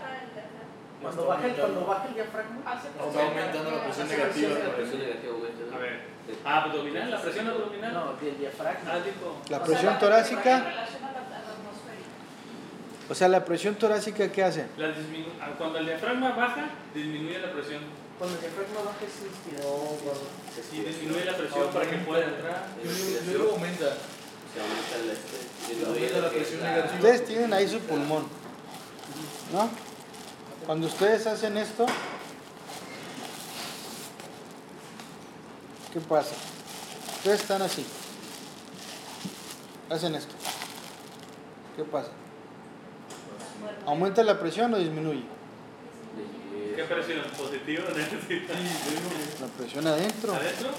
Cuando 1.02 1.28
baja, 1.28 1.48
el, 1.48 1.54
cuando 1.54 1.86
baja 1.86 2.06
el 2.08 2.14
diafragma, 2.14 2.62
Está 2.76 3.24
aumentando 3.26 3.72
la 3.72 3.84
presión 3.84 4.08
negativa. 4.08 4.50
La 4.60 4.76
presión 4.76 5.00
negativa 5.00 5.34
aumenta. 5.34 5.64
¿no? 5.70 5.76
A 5.76 5.80
ver. 5.80 6.13
Ah, 6.46 6.64
abdominal, 6.64 7.10
la 7.10 7.22
presión 7.22 7.48
abdominal. 7.48 7.94
no, 7.94 8.14
del 8.22 8.38
diafragma. 8.38 8.92
Ah. 8.92 9.00
La 9.50 9.64
presión 9.64 9.98
torácica, 10.00 10.66
o 13.10 13.16
sea, 13.16 13.28
la 13.28 13.46
presión 13.46 13.76
torácica, 13.76 14.32
¿qué 14.32 14.44
hace? 14.44 14.66
La 14.78 14.88
disminu- 14.90 15.34
ah, 15.42 15.52
Cuando 15.58 15.80
el 15.80 15.86
diafragma 15.86 16.32
baja, 16.32 16.66
disminuye 16.94 17.40
la 17.40 17.52
presión. 17.52 17.82
Cuando 18.18 18.36
el 18.36 18.42
diafragma 18.42 18.82
baja 18.86 18.98
es 19.06 19.26
inspiración. 19.26 20.18
Y 20.74 20.88
disminuye 20.88 21.26
la 21.26 21.38
presión 21.38 21.68
para 21.74 21.90
que 21.90 21.98
pueda 21.98 22.26
entrar. 22.26 22.68
Y 22.84 23.34
luego 23.34 23.52
aumenta. 23.54 23.86
Se 24.54 24.60
este. 25.72 26.62
la 26.62 26.78
la-. 26.78 26.86
Ustedes 26.86 27.26
tienen 27.26 27.54
ahí 27.54 27.68
su 27.68 27.80
pulmón, 27.80 28.28
¿no? 29.52 29.70
Cuando 30.66 30.88
ustedes 30.88 31.26
hacen 31.26 31.58
esto, 31.58 31.86
¿qué 35.94 36.00
pasa? 36.00 36.36
Ustedes 37.18 37.42
están 37.42 37.62
así, 37.62 37.86
hacen 39.90 40.16
esto. 40.16 40.34
¿Qué 41.78 41.84
pasa? 41.84 42.10
¿Aumenta 43.86 44.24
la 44.24 44.40
presión 44.40 44.74
o 44.74 44.78
disminuye? 44.78 45.24
¿Qué 46.76 46.84
presión? 46.84 47.22
¿Positiva 47.38 47.84
o 47.88 47.96
negativa? 47.96 48.54
La 49.40 49.48
presión 49.48 49.88
adentro. 49.88 50.34
¿Adentro? 50.34 50.70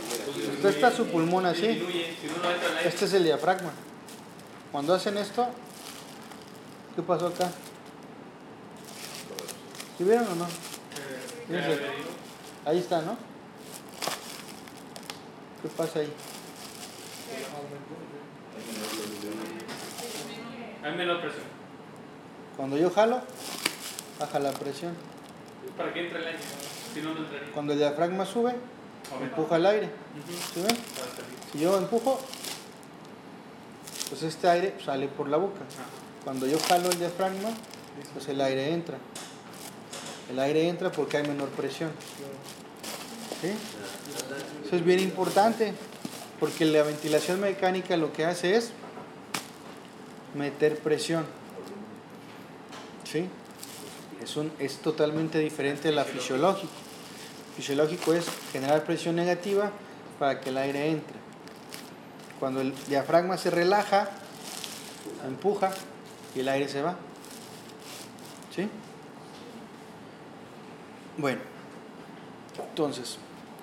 Usted 0.55 0.69
está 0.69 0.91
su 0.91 1.07
pulmón 1.07 1.47
así. 1.47 1.87
Este 2.85 3.05
es 3.05 3.13
el 3.15 3.25
diafragma. 3.25 3.73
Cuando 4.73 4.95
hacen 4.95 5.17
esto, 5.19 5.47
¿qué 6.97 7.03
pasó 7.03 7.29
acá? 7.29 7.51
¿Sí 9.97 10.03
vieron 10.05 10.27
o 10.27 10.35
no? 10.35 10.47
Fíjense. 11.47 11.81
Ahí 12.65 12.79
está, 12.79 13.03
¿no? 13.03 13.17
¿Qué 15.65 15.71
pasa 15.71 16.01
ahí? 16.01 16.13
Hay 20.83 20.95
menor 20.95 21.23
presión. 21.23 21.45
Cuando 22.55 22.77
yo 22.77 22.91
jalo, 22.91 23.23
baja 24.21 24.39
la 24.41 24.53
presión. 24.53 24.95
Para 25.75 25.95
que 25.95 26.01
entre 26.05 26.19
el 26.19 26.27
aire. 26.27 26.39
Si 26.93 27.01
no, 27.01 27.15
no 27.15 27.21
entraría. 27.21 27.51
Cuando 27.55 27.73
el 27.73 27.79
diafragma 27.79 28.27
sube, 28.27 28.55
empuja 29.23 29.57
el 29.57 29.65
aire. 29.65 29.91
¿Sí 30.53 30.61
ven? 30.61 30.77
Si 31.51 31.61
yo 31.61 31.79
empujo, 31.79 32.21
pues 34.11 34.23
este 34.23 34.47
aire 34.47 34.75
sale 34.85 35.09
por 35.09 35.31
la 35.31 35.39
boca. 35.39 35.61
Cuando 36.25 36.47
yo 36.47 36.59
jalo 36.59 36.91
el 36.91 36.99
diafragma, 36.99 37.49
pues 38.13 38.29
el 38.29 38.43
aire 38.43 38.71
entra. 38.75 38.99
El 40.31 40.39
aire 40.41 40.69
entra 40.69 40.93
porque 40.93 41.17
hay 41.17 41.27
menor 41.27 41.49
presión. 41.49 41.91
¿Sí? 43.45 43.53
Eso 44.65 44.77
es 44.77 44.85
bien 44.87 45.01
importante, 45.01 45.75
porque 46.41 46.65
la 46.65 46.83
ventilación 46.83 47.41
mecánica 47.41 47.95
lo 47.99 48.11
que 48.11 48.25
hace 48.25 48.57
es 48.57 48.71
meter 50.35 50.79
presión. 50.79 51.27
¿Sí? 53.05 53.29
Es, 54.23 54.39
un, 54.39 54.51
es 54.59 54.79
totalmente 54.79 55.39
diferente 55.41 55.89
a 55.89 55.93
la 55.93 56.05
fisiológica. 56.05 56.73
Fisiológico 57.57 58.15
es 58.15 58.25
generar 58.51 58.85
presión 58.85 59.15
negativa 59.15 59.71
para 60.19 60.41
que 60.41 60.49
el 60.49 60.57
aire 60.57 60.91
entre. 60.91 61.17
Cuando 62.41 62.63
el 62.63 62.75
diafragma 62.87 63.37
se 63.37 63.51
relaja, 63.51 64.09
empuja 65.27 65.71
y 66.35 66.41
el 66.41 66.49
aire 66.49 66.67
se 66.67 66.81
va. 66.81 66.97
¿Sí? 68.57 68.71
Bueno, 71.19 71.41
entonces, 72.59 73.19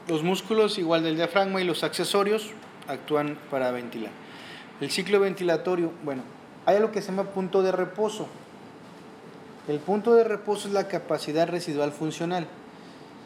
los 0.08 0.24
músculos 0.24 0.78
igual 0.78 1.04
del 1.04 1.16
diafragma 1.16 1.62
y 1.62 1.64
los 1.64 1.84
accesorios 1.84 2.52
actúan 2.88 3.38
para 3.50 3.72
ventilar. 3.72 4.12
El 4.80 4.92
ciclo 4.92 5.20
ventilatorio, 5.20 5.92
bueno, 6.04 6.24
hay 6.66 6.78
algo 6.78 6.92
que 6.92 7.02
se 7.02 7.12
llama 7.12 7.26
punto 7.26 7.62
de 7.62 7.72
reposo. 7.72 8.28
El 9.68 9.80
punto 9.80 10.14
de 10.16 10.24
reposo 10.24 10.68
es 10.68 10.74
la 10.74 10.88
capacidad 10.88 11.48
residual 11.48 11.92
funcional. 11.92 12.48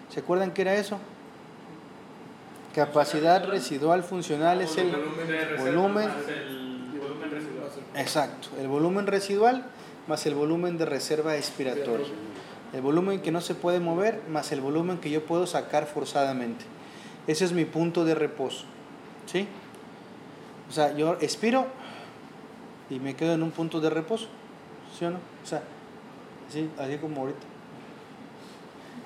¿Se 0.10 0.20
acuerdan 0.20 0.52
qué 0.52 0.64
era 0.64 0.76
eso? 0.76 1.00
Capacidad 2.76 3.48
residual 3.48 4.04
funcional 4.04 4.62
es 4.62 4.78
el 4.78 4.94
volumen. 5.58 6.10
Exacto, 7.96 8.50
el 8.60 8.68
volumen 8.68 9.08
residual 9.08 9.66
más 10.08 10.26
el 10.26 10.36
volumen 10.36 10.78
de 10.78 10.86
reserva 10.86 11.36
expiratoria. 11.36 12.06
El 12.76 12.82
volumen 12.82 13.22
que 13.22 13.32
no 13.32 13.40
se 13.40 13.56
puede 13.56 13.80
mover 13.80 14.22
más 14.30 14.52
el 14.52 14.60
volumen 14.60 14.98
que 14.98 15.10
yo 15.10 15.26
puedo 15.26 15.48
sacar 15.48 15.86
forzadamente. 15.86 16.66
Ese 17.26 17.46
es 17.46 17.54
mi 17.54 17.64
punto 17.64 18.04
de 18.04 18.16
reposo. 18.16 18.66
¿Sí? 19.28 19.48
O 20.70 20.74
sea, 20.74 20.94
yo 20.94 21.14
expiro 21.22 21.68
y 22.90 23.00
me 23.00 23.16
quedo 23.16 23.34
en 23.34 23.44
un 23.44 23.52
punto 23.52 23.80
de 23.80 23.90
reposo. 23.90 24.28
¿Sí 25.00 25.06
o 25.06 25.12
no? 25.12 25.20
O 25.42 25.48
sea, 25.48 25.64
así, 26.50 26.70
así 26.78 26.98
como 26.98 27.22
ahorita. 27.22 27.40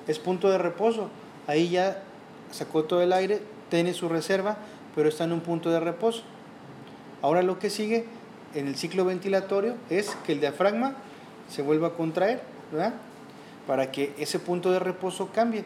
Es 0.08 0.18
punto 0.18 0.50
de 0.50 0.58
reposo. 0.58 1.08
Ahí 1.46 1.68
ya 1.68 2.02
sacó 2.50 2.82
todo 2.82 3.02
el 3.02 3.12
aire, 3.12 3.40
tiene 3.68 3.94
su 3.94 4.08
reserva, 4.08 4.56
pero 4.96 5.08
está 5.08 5.22
en 5.22 5.32
un 5.32 5.42
punto 5.42 5.70
de 5.70 5.78
reposo. 5.78 6.24
Ahora 7.22 7.44
lo 7.44 7.60
que 7.60 7.70
sigue 7.70 8.06
en 8.52 8.66
el 8.66 8.74
ciclo 8.74 9.04
ventilatorio 9.04 9.76
es 9.90 10.16
que 10.26 10.32
el 10.32 10.40
diafragma 10.40 10.96
se 11.48 11.62
vuelva 11.62 11.86
a 11.86 11.92
contraer. 11.92 12.42
Para 13.66 13.90
que 13.90 14.14
ese 14.18 14.38
punto 14.38 14.70
de 14.72 14.78
reposo 14.78 15.30
cambie. 15.32 15.64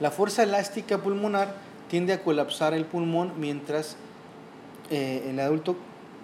La 0.00 0.10
fuerza 0.10 0.42
elástica 0.42 0.98
pulmonar 0.98 1.54
tiende 1.88 2.12
a 2.12 2.22
colapsar 2.22 2.74
el 2.74 2.84
pulmón 2.84 3.32
mientras 3.38 3.96
eh, 4.90 5.26
el 5.30 5.38
adulto, 5.40 5.76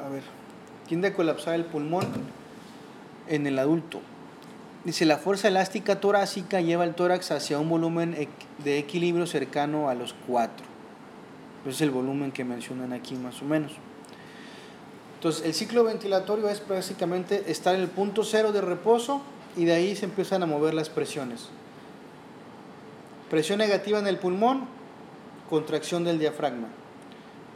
a 0.05 0.09
ver, 0.09 0.23
tiende 0.89 1.09
a 1.09 1.15
colapsar 1.15 1.55
el 1.55 1.65
pulmón 1.65 2.07
en 3.29 3.47
el 3.47 3.59
adulto. 3.59 4.01
Dice, 4.85 5.05
la 5.05 5.19
fuerza 5.19 5.49
elástica 5.49 6.01
torácica 6.01 6.61
lleva 6.61 6.85
el 6.85 6.95
tórax 6.95 7.31
hacia 7.33 7.59
un 7.59 7.69
volumen 7.69 8.17
de 8.65 8.79
equilibrio 8.79 9.27
cercano 9.27 9.91
a 9.91 9.95
los 9.95 10.15
4. 10.27 10.67
Ese 11.63 11.71
es 11.71 11.81
el 11.83 11.91
volumen 11.91 12.33
que 12.33 12.45
mencionan 12.45 12.93
aquí 12.93 13.15
más 13.15 13.43
o 13.43 13.45
menos. 13.45 13.73
Entonces, 15.17 15.45
el 15.45 15.53
ciclo 15.53 15.85
ventilatorio 15.85 16.49
es 16.49 16.67
básicamente 16.67 17.51
estar 17.51 17.75
en 17.75 17.83
el 17.83 17.89
punto 17.89 18.25
cero 18.25 18.53
de 18.53 18.63
reposo 18.63 19.21
y 19.57 19.65
de 19.65 19.73
ahí 19.73 19.97
se 19.97 20.05
empiezan 20.05 20.43
a 20.43 20.47
mover 20.47 20.75
las 20.75 20.89
presiones. 20.89 21.49
Presión 23.29 23.59
negativa 23.59 23.99
en 23.99 24.07
el 24.07 24.19
pulmón, 24.19 24.67
contracción 25.49 26.05
del 26.05 26.19
diafragma. 26.19 26.69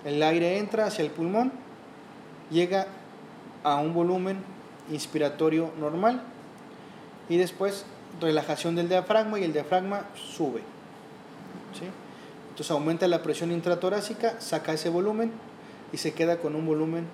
El 0.04 0.22
aire 0.22 0.58
entra 0.58 0.86
hacia 0.86 1.04
el 1.04 1.10
pulmón, 1.10 1.52
llega 2.50 2.86
a 3.62 3.76
un 3.76 3.94
volumen 3.94 4.38
inspiratorio 4.90 5.72
normal 5.78 6.22
y 7.28 7.36
después 7.38 7.86
relajación 8.20 8.76
del 8.76 8.88
diafragma 8.88 9.38
y 9.40 9.44
el 9.44 9.52
diafragma 9.52 10.04
sube. 10.14 10.62
Entonces 12.50 12.70
aumenta 12.70 13.08
la 13.08 13.22
presión 13.22 13.50
intratorácica, 13.50 14.40
saca 14.40 14.72
ese 14.72 14.88
volumen 14.88 15.32
y 15.92 15.96
se 15.96 16.12
queda 16.12 16.38
con 16.38 16.54
un 16.54 16.66
volumen 16.66 17.06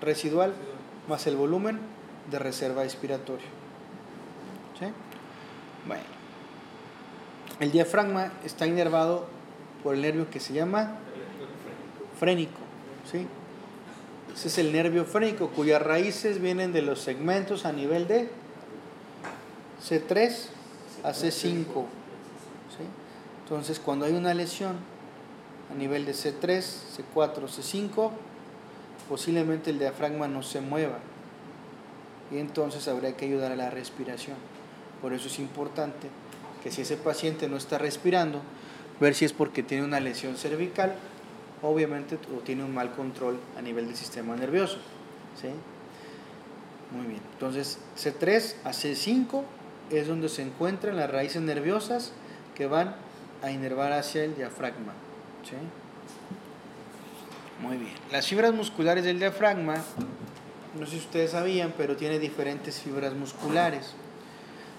residual 0.00 0.52
más 1.08 1.26
el 1.26 1.36
volumen 1.36 1.80
de 2.30 2.38
reserva 2.38 2.84
expiratorio. 2.84 3.46
¿Sí? 4.78 4.86
Bueno. 5.86 6.02
El 7.60 7.70
diafragma 7.70 8.32
está 8.44 8.66
inervado 8.66 9.26
por 9.82 9.94
el 9.94 10.02
nervio 10.02 10.28
que 10.30 10.40
se 10.40 10.52
llama 10.52 10.96
frénico. 12.18 12.58
¿sí? 13.10 13.26
Ese 14.34 14.48
es 14.48 14.58
el 14.58 14.72
nervio 14.72 15.04
frénico 15.04 15.48
cuyas 15.48 15.82
raíces 15.82 16.40
vienen 16.40 16.72
de 16.72 16.82
los 16.82 17.00
segmentos 17.00 17.66
a 17.66 17.72
nivel 17.72 18.08
de 18.08 18.30
C3 19.86 20.32
a 21.04 21.10
C5. 21.10 21.84
Entonces, 23.44 23.80
cuando 23.80 24.06
hay 24.06 24.14
una 24.14 24.32
lesión 24.32 24.76
a 25.70 25.74
nivel 25.74 26.06
de 26.06 26.12
C3, 26.12 26.62
C4, 27.14 27.48
C5, 27.48 28.10
posiblemente 29.08 29.70
el 29.70 29.78
diafragma 29.78 30.26
no 30.26 30.42
se 30.42 30.60
mueva. 30.60 30.98
Y 32.32 32.38
entonces 32.38 32.88
habría 32.88 33.16
que 33.16 33.26
ayudar 33.26 33.52
a 33.52 33.56
la 33.56 33.70
respiración. 33.70 34.36
Por 35.00 35.12
eso 35.12 35.28
es 35.28 35.38
importante 35.38 36.08
que 36.62 36.70
si 36.70 36.82
ese 36.82 36.96
paciente 36.96 37.48
no 37.48 37.56
está 37.56 37.78
respirando, 37.78 38.40
ver 39.00 39.14
si 39.14 39.24
es 39.24 39.32
porque 39.32 39.62
tiene 39.62 39.84
una 39.84 40.00
lesión 40.00 40.36
cervical, 40.36 40.94
obviamente, 41.60 42.18
o 42.36 42.40
tiene 42.40 42.64
un 42.64 42.72
mal 42.72 42.92
control 42.92 43.38
a 43.58 43.62
nivel 43.62 43.86
del 43.86 43.96
sistema 43.96 44.36
nervioso. 44.36 44.78
¿sí? 45.40 45.48
Muy 46.96 47.06
bien. 47.06 47.20
Entonces, 47.32 47.78
C3 47.96 48.54
a 48.64 48.70
C5 48.70 49.42
es 49.90 50.06
donde 50.06 50.28
se 50.28 50.42
encuentran 50.42 50.96
las 50.96 51.10
raíces 51.10 51.42
nerviosas 51.42 52.12
que 52.54 52.66
van 52.66 52.94
a 53.42 53.50
inervar 53.50 53.92
hacia 53.92 54.24
el 54.24 54.36
diafragma. 54.36 54.92
¿sí? 55.42 55.56
Muy 57.60 57.76
bien. 57.76 57.94
Las 58.10 58.26
fibras 58.26 58.52
musculares 58.54 59.04
del 59.04 59.18
diafragma, 59.18 59.76
no 60.78 60.86
sé 60.86 60.92
si 60.92 60.98
ustedes 60.98 61.32
sabían, 61.32 61.74
pero 61.76 61.96
tiene 61.96 62.18
diferentes 62.18 62.80
fibras 62.80 63.12
musculares. 63.12 63.92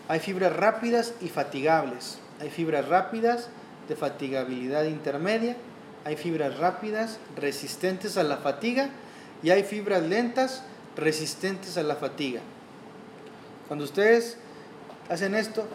Hay 0.07 0.19
fibras 0.19 0.55
rápidas 0.55 1.13
y 1.21 1.29
fatigables. 1.29 2.19
Hay 2.41 2.49
fibras 2.49 2.87
rápidas 2.87 3.49
de 3.87 3.95
fatigabilidad 3.95 4.85
intermedia. 4.85 5.55
Hay 6.05 6.17
fibras 6.17 6.57
rápidas 6.57 7.19
resistentes 7.35 8.17
a 8.17 8.23
la 8.23 8.37
fatiga 8.37 8.89
y 9.41 9.51
hay 9.51 9.63
fibras 9.63 10.03
lentas 10.03 10.63
resistentes 10.97 11.77
a 11.77 11.83
la 11.83 11.95
fatiga. 11.95 12.41
Cuando 13.67 13.85
ustedes 13.85 14.37
hacen 15.09 15.35
esto, 15.35 15.65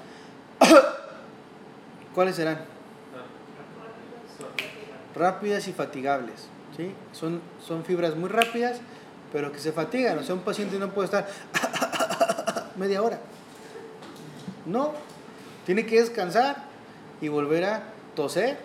¿cuáles 2.15 2.37
serán? 2.37 2.59
Rápidas 5.15 5.69
y 5.69 5.73
fatigables. 5.73 6.49
¿sí? 6.77 6.93
Son, 7.13 7.41
son 7.67 7.85
fibras 7.85 8.17
muy 8.17 8.29
rápidas, 8.29 8.81
pero 9.33 9.53
que 9.53 9.59
se 9.59 9.73
fatigan. 9.73 10.19
O 10.19 10.23
sea, 10.23 10.35
un 10.35 10.43
paciente 10.43 10.79
no 10.79 10.91
puede 10.91 11.07
estar 11.07 11.29
media 12.77 13.03
hora. 13.03 13.21
No, 14.67 14.93
tiene 15.67 15.87
que 15.87 16.01
descansar 16.01 16.65
y 17.21 17.29
volver 17.29 17.65
a 17.65 17.83
toser, 18.15 18.59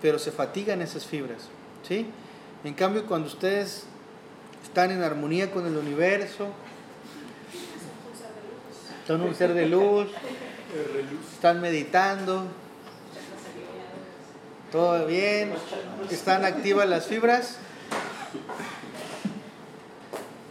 pero 0.00 0.18
se 0.18 0.32
fatigan 0.32 0.82
esas 0.82 1.06
fibras. 1.06 1.48
¿sí? 1.86 2.06
En 2.64 2.74
cambio, 2.74 3.06
cuando 3.06 3.28
ustedes 3.28 3.84
están 4.62 4.90
en 4.90 5.02
armonía 5.02 5.50
con 5.50 5.66
el 5.66 5.76
universo, 5.76 6.48
son 9.06 9.22
un 9.22 9.34
ser 9.34 9.54
de 9.54 9.66
luz, 9.66 10.08
están 11.34 11.60
meditando, 11.60 12.44
todo 14.70 15.06
bien, 15.06 15.52
están 16.10 16.44
activas 16.44 16.88
las 16.88 17.06
fibras, 17.06 17.56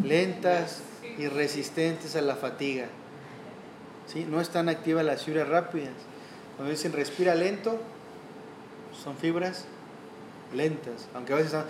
lentas 0.09 0.81
y 1.17 1.27
resistentes 1.27 2.15
a 2.15 2.21
la 2.21 2.35
fatiga. 2.35 2.87
¿Sí? 4.07 4.25
No 4.27 4.41
están 4.41 4.67
activas 4.67 5.05
las 5.05 5.23
fibras 5.23 5.47
rápidas. 5.47 5.93
Cuando 6.57 6.71
dicen 6.71 6.91
respira 6.91 7.35
lento, 7.35 7.79
son 9.03 9.15
fibras 9.15 9.65
lentas, 10.53 11.07
aunque 11.13 11.33
a 11.33 11.35
veces 11.37 11.51
son, 11.51 11.63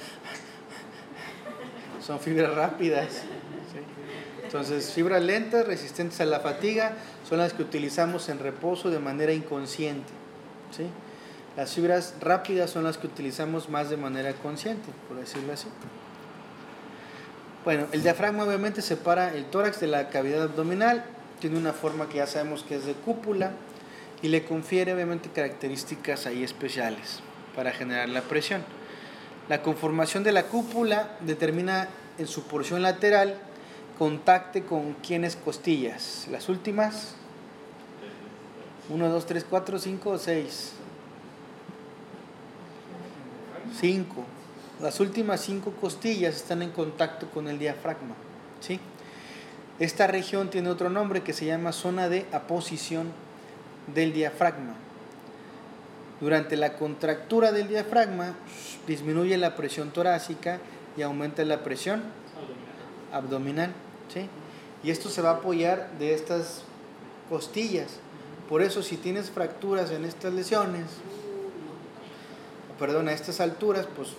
son 2.02 2.20
fibras 2.20 2.56
rápidas. 2.56 3.24
Entonces, 4.44 4.92
fibras 4.92 5.22
lentas, 5.22 5.68
resistentes 5.68 6.20
a 6.22 6.26
la 6.26 6.40
fatiga, 6.40 6.94
son 7.28 7.38
las 7.38 7.54
que 7.54 7.62
utilizamos 7.62 8.30
en 8.30 8.40
reposo 8.40 8.90
de 8.90 8.98
manera 8.98 9.32
inconsciente. 9.32 10.10
¿sí? 10.76 10.86
Las 11.56 11.76
fibras 11.76 12.16
rápidas 12.20 12.72
son 12.72 12.84
las 12.84 12.98
que 12.98 13.06
utilizamos 13.06 13.70
más 13.70 13.92
de 13.92 13.98
manera 13.98 14.34
consciente, 14.34 14.90
por 15.08 15.18
decirlo 15.18 15.54
así. 15.54 15.68
Bueno, 17.70 17.86
el 17.92 18.02
diafragma 18.02 18.46
obviamente 18.46 18.82
separa 18.82 19.32
el 19.32 19.46
tórax 19.46 19.80
de 19.80 19.86
la 19.86 20.10
cavidad 20.10 20.42
abdominal, 20.42 21.06
tiene 21.40 21.56
una 21.56 21.72
forma 21.72 22.10
que 22.10 22.18
ya 22.18 22.26
sabemos 22.26 22.64
que 22.64 22.76
es 22.76 22.86
de 22.88 22.94
cúpula 22.94 23.52
y 24.24 24.30
le 24.30 24.44
confiere 24.44 24.92
obviamente 24.92 25.30
características 25.30 26.26
ahí 26.26 26.44
especiales 26.44 27.20
para 27.56 27.72
generar 27.72 28.10
la 28.10 28.24
presión. 28.24 28.64
La 29.50 29.62
conformación 29.62 30.24
de 30.24 30.32
la 30.32 30.48
cúpula 30.48 31.16
determina 31.20 31.90
en 32.18 32.26
su 32.26 32.42
porción 32.48 32.82
lateral 32.82 33.36
contacte 34.00 34.64
con 34.64 34.96
quienes 34.96 35.36
costillas. 35.36 36.28
Las 36.32 36.50
últimas, 36.50 37.14
1, 38.90 39.10
2, 39.10 39.26
3, 39.28 39.46
4, 39.48 39.78
5 39.78 40.10
o 40.10 40.18
6. 40.18 40.72
5. 43.80 44.39
Las 44.82 45.02
últimas 45.02 45.42
cinco 45.42 45.72
costillas 45.72 46.38
están 46.38 46.62
en 46.62 46.72
contacto 46.72 47.30
con 47.30 47.50
el 47.50 47.60
diafragma. 47.60 48.16
¿sí? 48.62 48.80
Esta 49.78 50.08
región 50.08 50.50
tiene 50.50 50.70
otro 50.70 50.90
nombre 50.90 51.22
que 51.22 51.34
se 51.34 51.46
llama 51.46 51.74
zona 51.74 52.08
de 52.08 52.26
aposición 52.32 53.12
del 53.94 54.14
diafragma. 54.14 54.76
Durante 56.22 56.56
la 56.56 56.78
contractura 56.78 57.52
del 57.52 57.68
diafragma 57.68 58.36
disminuye 58.88 59.38
la 59.38 59.58
presión 59.58 59.92
torácica 59.92 60.60
y 60.96 61.02
aumenta 61.02 61.44
la 61.44 61.62
presión 61.62 62.04
abdominal. 63.12 63.74
¿sí? 64.14 64.30
Y 64.82 64.92
esto 64.92 65.10
se 65.10 65.22
va 65.22 65.32
a 65.32 65.36
apoyar 65.36 65.90
de 66.00 66.14
estas 66.14 66.64
costillas. 67.30 68.00
Por 68.48 68.62
eso 68.62 68.82
si 68.82 68.96
tienes 68.96 69.30
fracturas 69.30 69.92
en 69.92 70.06
estas 70.06 70.34
lesiones, 70.34 70.86
perdón, 72.80 73.10
a 73.10 73.12
estas 73.12 73.42
alturas, 73.42 73.86
pues 73.94 74.10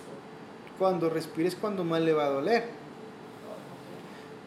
cuando 0.81 1.11
respires 1.11 1.55
cuando 1.55 1.83
más 1.83 2.01
le 2.01 2.11
va 2.11 2.25
a 2.25 2.29
doler. 2.29 2.63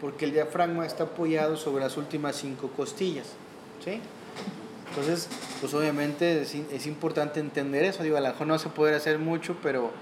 Porque 0.01 0.25
el 0.25 0.33
diafragma 0.33 0.85
está 0.85 1.05
apoyado 1.05 1.57
sobre 1.57 1.85
las 1.85 1.97
últimas 1.97 2.35
cinco 2.35 2.73
costillas. 2.77 3.29
¿sí? 3.85 4.01
Entonces, 4.89 5.29
pues 5.61 5.73
obviamente 5.75 6.43
es, 6.43 6.87
importante 6.89 7.39
entender 7.39 7.85
eso. 7.85 8.03
Digo, 8.03 8.17
a 8.17 8.21
lo 8.21 8.27
mejor 8.27 8.49
no 8.49 8.59
se 8.59 8.69
puede 8.69 8.97
hacer 8.97 9.21
mucho, 9.21 9.57
pero 9.63 9.93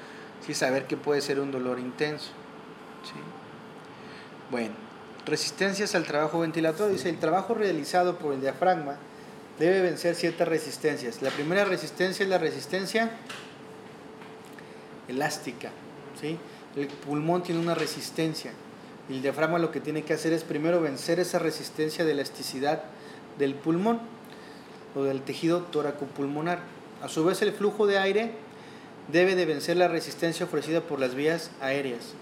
sí 0.41 0.55
saber 0.55 0.87
que 0.87 0.97
puede 0.97 1.20
ser 1.20 1.39
un 1.39 1.53
dolor 1.53 1.78
intenso. 1.78 2.30
¿sí? 3.05 3.20
Bueno, 4.51 4.72
resistencias 5.26 5.95
al 5.95 6.05
trabajo 6.05 6.41
ventilatorio. 6.41 6.95
Dice, 6.95 7.11
el 7.11 7.18
trabajo 7.18 7.53
realizado 7.53 8.16
por 8.16 8.33
el 8.33 8.41
diafragma 8.41 8.97
debe 9.59 9.83
vencer 9.83 10.14
ciertas 10.14 10.49
resistencias. 10.49 11.20
La 11.20 11.28
primera 11.28 11.66
resistencia 11.66 12.22
es 12.22 12.30
la 12.30 12.39
resistencia 12.39 13.11
elástica. 15.09 15.70
El 16.23 16.89
pulmón 17.07 17.43
tiene 17.43 17.61
una 17.61 17.75
resistencia. 17.75 18.53
El 19.09 19.23
diafragma 19.23 19.59
lo 19.59 19.70
que 19.70 19.81
tiene 19.81 20.03
que 20.03 20.14
hacer 20.14 20.33
es 20.33 20.45
primero 20.45 20.81
vencer 20.81 21.20
esa 21.20 21.39
resistencia 21.39 22.05
de 22.05 22.12
elasticidad 22.12 22.85
del 23.39 23.55
pulmón 23.55 24.01
o 24.95 25.03
del 25.03 25.23
tejido 25.23 25.62
tóraco-pulmonar. 25.73 26.61
A 27.03 27.09
su 27.09 27.25
vez, 27.25 27.43
el 27.43 27.53
flujo 27.53 27.87
de 27.87 27.99
aire 27.99 28.33
debe 29.11 29.35
de 29.35 29.47
vencer 29.47 29.77
la 29.77 29.89
resistencia 29.89 30.47
ofrecida 30.47 30.81
por 30.83 31.01
las 31.01 31.14
vías 31.14 31.51
aéreas. 31.61 32.14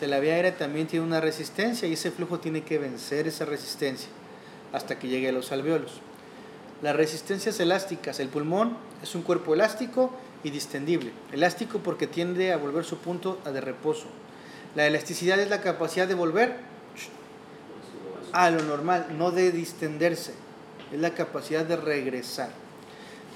O 0.00 0.06
la 0.06 0.20
vía 0.20 0.34
aérea 0.34 0.56
también 0.56 0.86
tiene 0.86 1.04
una 1.04 1.20
resistencia 1.20 1.88
y 1.88 1.94
ese 1.94 2.12
flujo 2.12 2.38
tiene 2.38 2.62
que 2.62 2.78
vencer 2.78 3.26
esa 3.26 3.44
resistencia 3.44 4.08
hasta 4.72 4.98
que 4.98 5.08
llegue 5.08 5.28
a 5.28 5.32
los 5.32 5.50
alveolos. 5.50 6.00
Las 6.82 6.94
resistencias 6.94 7.58
elásticas. 7.58 8.20
El 8.20 8.28
pulmón 8.28 8.76
es 9.02 9.14
un 9.16 9.22
cuerpo 9.22 9.54
elástico 9.54 10.12
y 10.44 10.50
distendible. 10.50 11.12
Elástico 11.32 11.78
porque 11.80 12.06
tiende 12.06 12.52
a 12.52 12.56
volver 12.56 12.84
su 12.84 12.98
punto 12.98 13.38
de 13.44 13.60
reposo. 13.60 14.06
La 14.74 14.86
elasticidad 14.86 15.38
es 15.40 15.50
la 15.50 15.60
capacidad 15.60 16.06
de 16.06 16.14
volver 16.14 16.56
a 18.32 18.50
lo 18.50 18.62
normal, 18.62 19.06
no 19.16 19.30
de 19.30 19.50
distenderse. 19.52 20.34
Es 20.92 21.00
la 21.00 21.10
capacidad 21.10 21.64
de 21.64 21.76
regresar. 21.76 22.50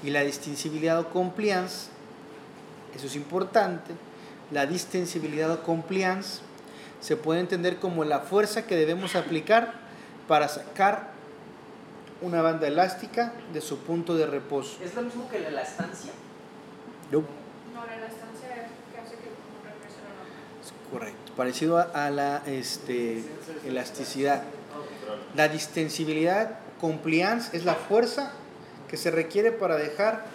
Y 0.03 0.09
la 0.09 0.21
distensibilidad 0.21 0.99
o 0.99 1.09
compliance, 1.09 1.87
eso 2.95 3.07
es 3.07 3.15
importante, 3.15 3.93
la 4.51 4.65
distensibilidad 4.65 5.49
o 5.51 5.63
compliance 5.63 6.41
se 6.99 7.17
puede 7.17 7.39
entender 7.39 7.77
como 7.77 8.03
la 8.03 8.19
fuerza 8.19 8.65
que 8.65 8.75
debemos 8.75 9.15
aplicar 9.15 9.73
para 10.27 10.47
sacar 10.47 11.11
una 12.21 12.41
banda 12.41 12.67
elástica 12.67 13.33
de 13.51 13.61
su 13.61 13.79
punto 13.79 14.15
de 14.15 14.25
reposo. 14.25 14.77
¿Es 14.81 14.95
lo 14.95 15.01
mismo 15.01 15.27
que 15.29 15.39
la 15.39 15.49
elastancia? 15.49 16.11
No. 17.13 17.19
No, 17.19 17.85
la 17.85 17.95
elastancia 17.95 18.49
es 18.49 18.71
que 18.91 18.99
hace 18.99 19.15
que 19.21 19.29
el 19.29 19.35
pulmón 19.35 19.63
regrese 19.63 19.99
a 19.99 20.09
la 20.09 20.15
norma. 20.17 20.33
Es 20.63 20.73
Correcto, 20.91 21.33
parecido 21.35 21.77
a, 21.77 21.83
a 21.83 22.09
la 22.09 22.41
este, 22.47 23.23
elasticidad. 23.65 24.43
La 25.35 25.47
distensibilidad, 25.47 26.59
compliance, 26.81 27.55
es 27.55 27.65
la 27.65 27.75
fuerza 27.75 28.31
que 28.87 28.97
se 28.97 29.11
requiere 29.11 29.51
para 29.51 29.75
dejar 29.75 30.25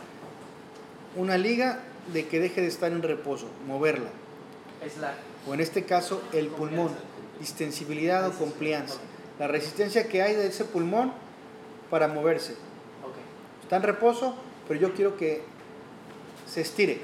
una 1.17 1.37
liga 1.37 1.81
de 2.13 2.29
que 2.29 2.39
deje 2.39 2.61
de 2.61 2.69
estar 2.69 2.93
en 2.93 3.03
reposo, 3.03 3.49
moverla. 3.67 4.11
O 5.49 5.55
en 5.55 5.61
este 5.61 5.85
caso, 5.85 6.23
el 6.33 6.47
pulmón, 6.47 6.91
distensibilidad 7.41 8.27
o 8.29 8.33
compliance. 8.33 8.99
La 9.41 9.49
resistencia 9.49 10.09
que 10.09 10.23
hay 10.23 10.35
de 10.35 10.47
ese 10.47 10.65
pulmón 10.65 11.13
para 11.91 12.07
moverse. 12.07 12.53
Ok. 12.53 13.17
Está 13.63 13.77
en 13.77 13.83
reposo, 13.83 14.35
pero 14.67 14.79
yo 14.79 14.95
quiero 14.95 15.17
que 15.17 15.43
se 16.49 16.63
estire. 16.63 17.01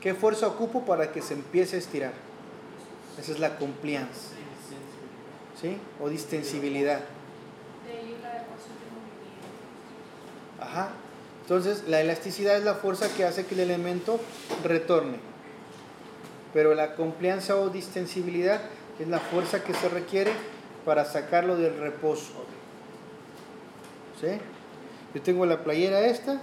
¿Qué 0.00 0.14
fuerza 0.14 0.48
ocupo 0.48 0.84
para 0.84 1.12
que 1.12 1.22
se 1.22 1.34
empiece 1.34 1.76
a 1.76 1.78
estirar? 1.78 2.12
Esa 3.18 3.32
es 3.32 3.38
la 3.38 3.56
compliance. 3.56 4.32
¿Sí? 5.60 5.76
O 6.00 6.08
distensibilidad. 6.08 7.00
Ajá. 10.60 10.90
Entonces, 11.42 11.84
la 11.88 12.00
elasticidad 12.00 12.56
es 12.56 12.64
la 12.64 12.74
fuerza 12.74 13.08
que 13.14 13.24
hace 13.24 13.46
que 13.46 13.54
el 13.54 13.60
elemento 13.60 14.20
retorne. 14.64 15.18
Pero 16.52 16.74
la 16.74 16.94
complianza 16.94 17.56
o 17.56 17.68
distensibilidad 17.68 18.60
es 18.98 19.08
la 19.08 19.18
fuerza 19.18 19.62
que 19.64 19.74
se 19.74 19.88
requiere 19.88 20.32
para 20.84 21.04
sacarlo 21.04 21.56
del 21.56 21.78
reposo. 21.78 22.32
¿Sí? 24.20 24.38
Yo 25.14 25.22
tengo 25.22 25.46
la 25.46 25.62
playera 25.64 26.00
esta. 26.06 26.40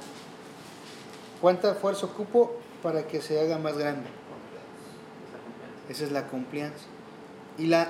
¿Cuánta 1.42 1.74
fuerza 1.76 2.06
ocupo 2.06 2.58
para 2.84 3.08
que 3.08 3.22
se 3.22 3.40
haga 3.40 3.58
más 3.58 3.78
grande? 3.78 4.08
Esa 5.90 6.04
es 6.04 6.12
la 6.12 6.28
complianza. 6.28 6.86
Y 7.58 7.68
la 7.68 7.88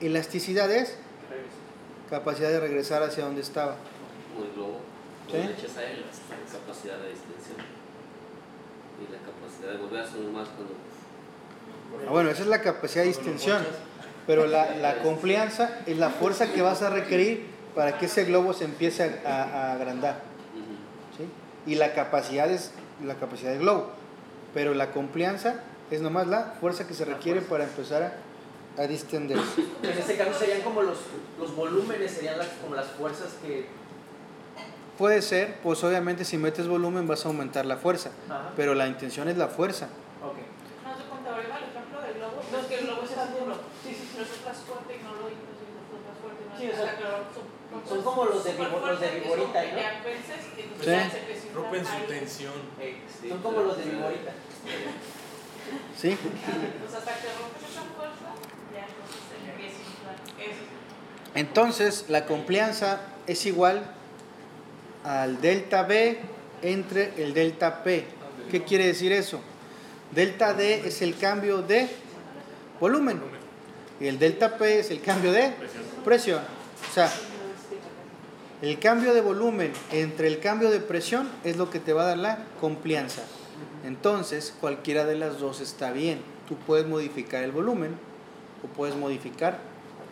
elasticidad 0.00 0.70
es 0.70 0.96
capacidad 2.10 2.50
de 2.50 2.60
regresar 2.60 3.02
hacia 3.02 3.24
donde 3.24 3.40
estaba. 3.40 3.76
Como 4.32 4.44
el 4.46 4.52
globo. 4.52 4.80
Sí. 5.30 5.36
Lo 5.38 5.42
echas 5.50 5.76
a 5.78 5.82
él, 5.84 6.04
la 6.04 6.58
capacidad 6.58 6.98
de 6.98 7.08
distensión. 7.10 7.56
Y 9.00 9.12
la 9.12 9.18
capacidad 9.18 9.72
de 9.72 9.78
volver 9.78 10.00
a 10.02 10.06
su 10.10 10.20
normal 10.22 10.46
cuando. 10.54 10.74
Ah, 12.08 12.10
bueno, 12.12 12.30
esa 12.30 12.42
es 12.42 12.48
la 12.48 12.60
capacidad 12.60 13.02
de 13.02 13.08
distensión. 13.08 13.64
Pero 14.26 14.46
la, 14.46 14.76
la 14.76 15.02
complianza 15.02 15.80
es 15.86 15.98
la 15.98 16.10
fuerza 16.10 16.52
que 16.52 16.62
vas 16.62 16.82
a 16.82 16.90
requerir 16.90 17.46
para 17.74 17.98
que 17.98 18.06
ese 18.06 18.24
globo 18.24 18.52
se 18.54 18.64
empiece 18.64 19.02
a, 19.26 19.30
a- 19.30 19.42
a 19.42 19.72
agrandar. 19.74 20.22
Y 21.66 21.76
la 21.76 21.94
capacidad 21.94 22.50
es 22.50 22.72
la 23.04 23.14
capacidad 23.14 23.50
del 23.50 23.60
globo. 23.60 23.90
Pero 24.52 24.74
la 24.74 24.92
complianza 24.92 25.56
es 25.90 26.00
nomás 26.00 26.26
la 26.26 26.54
fuerza 26.60 26.86
que 26.86 26.94
se 26.94 27.04
requiere 27.04 27.40
para 27.40 27.64
empezar 27.64 28.02
a, 28.02 28.82
a 28.82 28.86
distenderse. 28.86 29.64
En 29.82 29.90
este 29.90 30.16
caso 30.16 30.38
serían 30.38 30.62
como 30.62 30.82
los, 30.82 30.98
los 31.38 31.54
volúmenes, 31.54 32.12
serían 32.12 32.38
las, 32.38 32.48
como 32.62 32.74
las 32.74 32.86
fuerzas 32.86 33.34
que... 33.42 33.66
Puede 34.98 35.22
ser, 35.22 35.58
pues 35.62 35.82
obviamente 35.82 36.24
si 36.24 36.38
metes 36.38 36.68
volumen 36.68 37.08
vas 37.08 37.24
a 37.24 37.28
aumentar 37.28 37.66
la 37.66 37.76
fuerza. 37.76 38.10
Ajá. 38.30 38.52
Pero 38.56 38.74
la 38.74 38.86
intención 38.86 39.28
es 39.28 39.36
la 39.36 39.48
fuerza. 39.48 39.86
Ok. 40.22 40.38
No 40.84 40.96
se 40.96 41.08
cuenta, 41.10 41.30
¿verdad? 41.32 41.58
El 41.58 41.70
ejemplo 41.70 42.00
del 42.00 42.14
globo. 42.14 42.40
No, 42.52 42.58
es 42.60 42.66
que 42.66 42.78
el 42.78 42.86
globo 42.86 43.02
es 43.02 43.10
duro. 43.10 43.54
Sí, 43.82 43.90
sí, 43.90 44.06
más 44.46 44.56
fuerte 44.58 44.96
y 44.96 45.02
no 45.02 45.10
lo. 45.14 45.28
No 45.28 45.54
Sí, 46.58 46.68
o 46.68 46.70
es 46.70 46.76
sea, 46.76 46.96
claro, 46.96 47.24
son 47.88 48.02
como 48.02 48.24
los 48.24 48.44
de 48.44 48.54
los 48.54 49.00
de 49.00 49.20
Viborita, 49.20 49.62
Rompen 51.54 51.84
su 51.84 52.06
tensión. 52.08 52.52
Son 53.28 53.38
como 53.38 53.60
los 53.60 53.78
de. 53.78 53.84
Viborita. 53.84 54.32
¿Sí? 55.96 56.10
Entonces 56.10 56.94
hasta 56.96 57.14
que 57.14 57.28
rompes 57.38 57.70
esa 57.70 57.82
fuerza, 57.96 58.34
ya 58.72 58.86
entonces 58.86 59.20
se 59.30 59.50
empieza 59.50 59.76
a 59.76 59.90
inflar. 59.90 60.16
Eso 60.38 60.60
es. 60.62 61.36
Entonces, 61.36 62.04
la 62.08 62.26
complianza 62.26 63.00
es 63.26 63.46
igual 63.46 63.90
al 65.04 65.40
delta 65.40 65.82
B 65.82 66.18
entre 66.62 67.12
el 67.22 67.34
delta 67.34 67.82
P. 67.82 68.04
¿Qué 68.50 68.62
quiere 68.62 68.86
decir 68.86 69.12
eso? 69.12 69.40
Delta 70.12 70.54
D 70.54 70.86
es 70.86 71.02
el 71.02 71.16
cambio 71.16 71.62
de 71.62 71.88
volumen 72.78 73.20
y 74.00 74.06
el 74.06 74.18
delta 74.18 74.56
P 74.56 74.80
es 74.80 74.90
el 74.90 75.00
cambio 75.00 75.32
de 75.32 75.52
presión. 76.04 76.42
O 76.90 76.94
sea, 76.94 77.10
el 78.62 78.78
cambio 78.78 79.14
de 79.14 79.20
volumen 79.20 79.72
entre 79.90 80.28
el 80.28 80.40
cambio 80.40 80.70
de 80.70 80.80
presión 80.80 81.28
es 81.44 81.56
lo 81.56 81.70
que 81.70 81.80
te 81.80 81.92
va 81.92 82.02
a 82.02 82.06
dar 82.06 82.18
la 82.18 82.38
complianza. 82.60 83.22
Entonces, 83.84 84.54
cualquiera 84.60 85.04
de 85.04 85.16
las 85.16 85.38
dos 85.38 85.60
está 85.60 85.92
bien. 85.92 86.20
Tú 86.48 86.56
puedes 86.56 86.86
modificar 86.86 87.44
el 87.44 87.52
volumen 87.52 87.96
o 88.62 88.68
puedes 88.68 88.96
modificar 88.96 89.58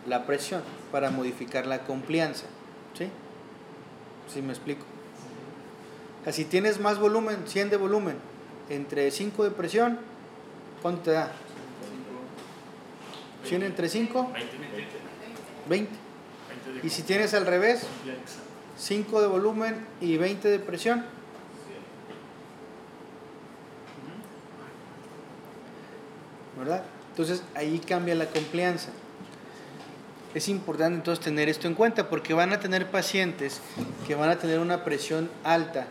la 0.07 0.25
presión 0.25 0.61
para 0.91 1.09
modificar 1.09 1.65
la 1.65 1.83
complianza. 1.85 2.45
¿Sí? 2.97 3.07
¿Sí 4.31 4.41
me 4.41 4.53
explico? 4.53 4.85
Si 6.31 6.45
tienes 6.45 6.79
más 6.79 6.99
volumen, 6.99 7.39
100 7.45 7.69
de 7.69 7.77
volumen, 7.77 8.15
entre 8.69 9.11
5 9.11 9.43
de 9.43 9.51
presión, 9.51 9.99
¿cuánto 10.81 11.01
te 11.01 11.11
da? 11.11 11.31
100 13.45 13.63
entre 13.63 13.89
5, 13.89 14.31
20. 15.67 16.02
Y 16.83 16.89
si 16.89 17.01
tienes 17.03 17.33
al 17.33 17.45
revés, 17.45 17.83
5 18.77 19.21
de 19.21 19.27
volumen 19.27 19.87
y 20.01 20.17
20 20.17 20.49
de 20.49 20.59
presión, 20.59 21.05
¿verdad? 26.57 26.83
Entonces 27.11 27.41
ahí 27.55 27.79
cambia 27.79 28.15
la 28.15 28.25
complianza. 28.25 28.89
Es 30.33 30.49
importante 30.49 30.97
entonces 30.97 31.23
tener 31.23 31.47
esto 31.47 31.67
en 31.67 31.75
cuenta 31.75 32.09
porque 32.09 32.33
van 32.33 32.51
a 32.51 32.59
tener 32.59 32.89
pacientes 32.89 33.61
que 34.05 34.15
van 34.15 34.29
a 34.29 34.37
tener 34.37 34.59
una 34.59 34.83
presión 34.83 35.29
alta 35.43 35.87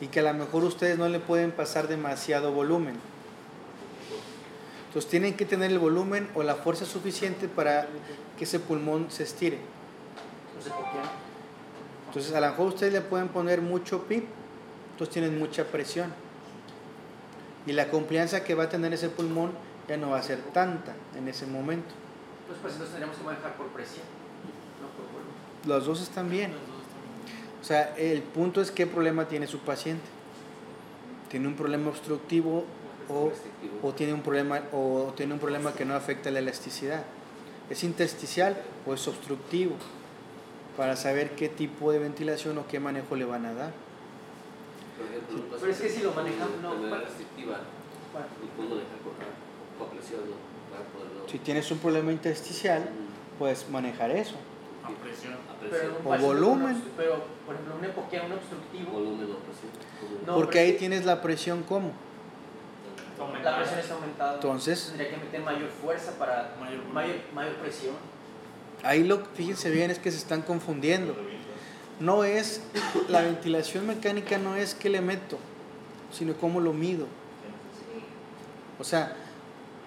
y 0.00 0.06
que 0.06 0.20
a 0.20 0.22
lo 0.22 0.34
mejor 0.34 0.64
ustedes 0.64 0.98
no 0.98 1.08
le 1.08 1.18
pueden 1.18 1.50
pasar 1.50 1.88
demasiado 1.88 2.52
volumen. 2.52 2.94
Entonces 4.86 5.10
tienen 5.10 5.34
que 5.34 5.44
tener 5.44 5.72
el 5.72 5.78
volumen 5.78 6.28
o 6.34 6.42
la 6.42 6.54
fuerza 6.54 6.86
suficiente 6.86 7.48
para 7.48 7.86
que 8.38 8.44
ese 8.44 8.60
pulmón 8.60 9.10
se 9.10 9.24
estire. 9.24 9.58
Entonces 12.06 12.34
a 12.34 12.40
lo 12.40 12.48
mejor 12.48 12.68
ustedes 12.68 12.92
le 12.92 13.00
pueden 13.00 13.28
poner 13.28 13.60
mucho 13.60 14.04
PIB, 14.04 14.24
entonces 14.92 15.12
tienen 15.12 15.38
mucha 15.38 15.64
presión. 15.64 16.12
Y 17.66 17.72
la 17.72 17.88
complianza 17.88 18.44
que 18.44 18.54
va 18.54 18.64
a 18.64 18.68
tener 18.68 18.94
ese 18.94 19.08
pulmón 19.08 19.50
ya 19.88 19.96
no 19.96 20.10
va 20.10 20.18
a 20.18 20.22
ser 20.22 20.40
tanta 20.52 20.94
en 21.16 21.28
ese 21.28 21.46
momento. 21.46 21.88
Pues, 22.46 22.58
pues 22.60 22.72
entonces 22.74 22.94
tendríamos 22.94 23.18
que 23.18 23.24
manejar 23.24 23.54
por 23.56 23.66
presión, 23.68 24.04
no 24.80 24.88
por 24.96 25.12
volumen. 25.12 25.34
Los 25.66 25.86
dos 25.86 26.00
están 26.00 26.30
bien. 26.30 26.52
O 27.60 27.64
sea, 27.64 27.94
el 27.96 28.22
punto 28.22 28.60
es 28.60 28.70
qué 28.70 28.86
problema 28.86 29.26
tiene 29.26 29.46
su 29.46 29.58
paciente. 29.58 30.06
¿Tiene 31.28 31.48
un 31.48 31.54
problema 31.54 31.88
obstructivo 31.88 32.64
o, 33.08 33.32
o 33.82 33.92
tiene 33.92 34.14
un 34.14 34.22
problema 34.22 34.62
o 34.72 35.12
tiene 35.16 35.34
un 35.34 35.40
problema 35.40 35.72
que 35.72 35.84
no 35.84 35.94
afecta 35.94 36.30
la 36.30 36.38
elasticidad? 36.38 37.02
¿Es 37.68 37.82
intersticial 37.82 38.56
o 38.86 38.94
es 38.94 39.08
obstructivo? 39.08 39.74
Para 40.76 40.96
saber 40.96 41.30
qué 41.36 41.48
tipo 41.48 41.90
de 41.92 41.98
ventilación 41.98 42.58
o 42.58 42.66
qué 42.66 42.78
manejo 42.80 43.16
le 43.16 43.24
van 43.24 43.46
a 43.46 43.54
dar. 43.54 43.72
Ejemplo, 44.98 45.56
Pero 45.60 45.72
es 45.72 45.80
que 45.80 45.88
si 45.88 46.02
lo 46.02 46.12
con 46.14 46.24
no, 46.24 46.96
restrictiva. 46.96 47.58
Si 51.30 51.38
tienes 51.40 51.70
un 51.70 51.78
problema 51.78 52.12
intersticial, 52.12 52.82
Mm, 52.82 53.38
puedes 53.38 53.68
manejar 53.68 54.10
eso. 54.10 54.36
A 54.84 54.88
presión. 55.02 55.32
a 55.34 55.58
pero 55.58 55.70
presión, 55.70 55.94
un 56.04 56.14
O 56.14 56.18
volumen. 56.18 56.82
Pero, 56.96 57.24
por 57.44 57.54
ejemplo, 57.56 57.74
un 57.76 57.84
epoquea, 57.84 58.22
un 58.24 58.32
obstructivo, 58.32 58.92
volumen 58.92 59.24
o 59.32 59.36
presión. 59.38 59.72
No, 60.26 60.34
Porque 60.36 60.52
pero 60.58 60.64
ahí 60.66 60.72
sí. 60.72 60.78
tienes 60.78 61.04
la 61.04 61.20
presión 61.22 61.62
como. 61.64 61.92
la 63.42 63.56
presión 63.56 63.78
está 63.80 63.94
aumentada. 63.94 64.34
Entonces- 64.34 64.88
tendría 64.88 65.10
que 65.10 65.16
meter 65.16 65.40
mayor 65.40 65.68
fuerza 65.70 66.12
para 66.18 66.54
Mayor 66.60 66.84
mayor, 66.92 67.16
mayor 67.34 67.54
presión. 67.56 67.94
Ahí 68.86 69.02
lo 69.02 69.18
fíjense 69.34 69.70
bien 69.70 69.90
es 69.90 69.98
que 69.98 70.12
se 70.12 70.16
están 70.16 70.42
confundiendo. 70.42 71.16
No 71.98 72.22
es 72.22 72.60
la 73.08 73.22
ventilación 73.22 73.86
mecánica 73.86 74.38
no 74.38 74.54
es 74.54 74.74
que 74.74 74.88
le 74.88 75.00
meto, 75.00 75.38
sino 76.12 76.34
cómo 76.34 76.60
lo 76.60 76.72
mido. 76.72 77.06
O 78.78 78.84
sea, 78.84 79.16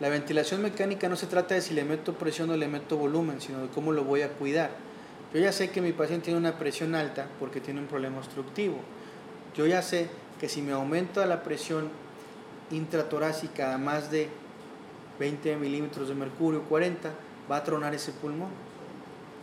la 0.02 0.10
ventilación 0.10 0.62
mecánica 0.62 1.08
no 1.08 1.16
se 1.16 1.28
trata 1.28 1.56
de 1.56 1.62
si 1.62 1.74
le 1.74 1.86
meto 1.86 2.14
presión 2.14 2.50
o 2.50 2.58
le 2.58 2.68
meto 2.68 2.98
volumen, 2.98 3.40
sino 3.40 3.62
de 3.62 3.68
cómo 3.70 3.94
lo 3.94 4.04
voy 4.04 4.22
a 4.22 4.30
cuidar. 4.34 4.72
Yo 5.34 5.40
ya 5.40 5.54
sé 5.54 5.70
que 5.70 5.82
mi 5.82 5.94
paciente 5.94 6.26
tiene 6.26 6.40
una 6.40 6.58
presión 6.58 6.94
alta 6.94 7.28
porque 7.40 7.62
tiene 7.62 7.80
un 7.80 7.88
problema 7.88 8.18
obstructivo. 8.18 8.80
Yo 9.56 9.66
ya 9.66 9.82
sé 9.82 10.10
que 10.42 10.50
si 10.50 10.62
me 10.62 10.74
aumenta 10.74 11.26
la 11.26 11.44
presión 11.44 11.90
intratorácica 12.72 13.74
a 13.74 13.78
más 13.78 14.12
de 14.12 14.28
20 15.20 15.56
milímetros 15.56 16.10
de 16.10 16.16
mercurio, 16.16 16.64
40, 16.64 17.12
va 17.50 17.58
a 17.58 17.64
tronar 17.64 17.94
ese 17.94 18.12
pulmón. 18.12 18.69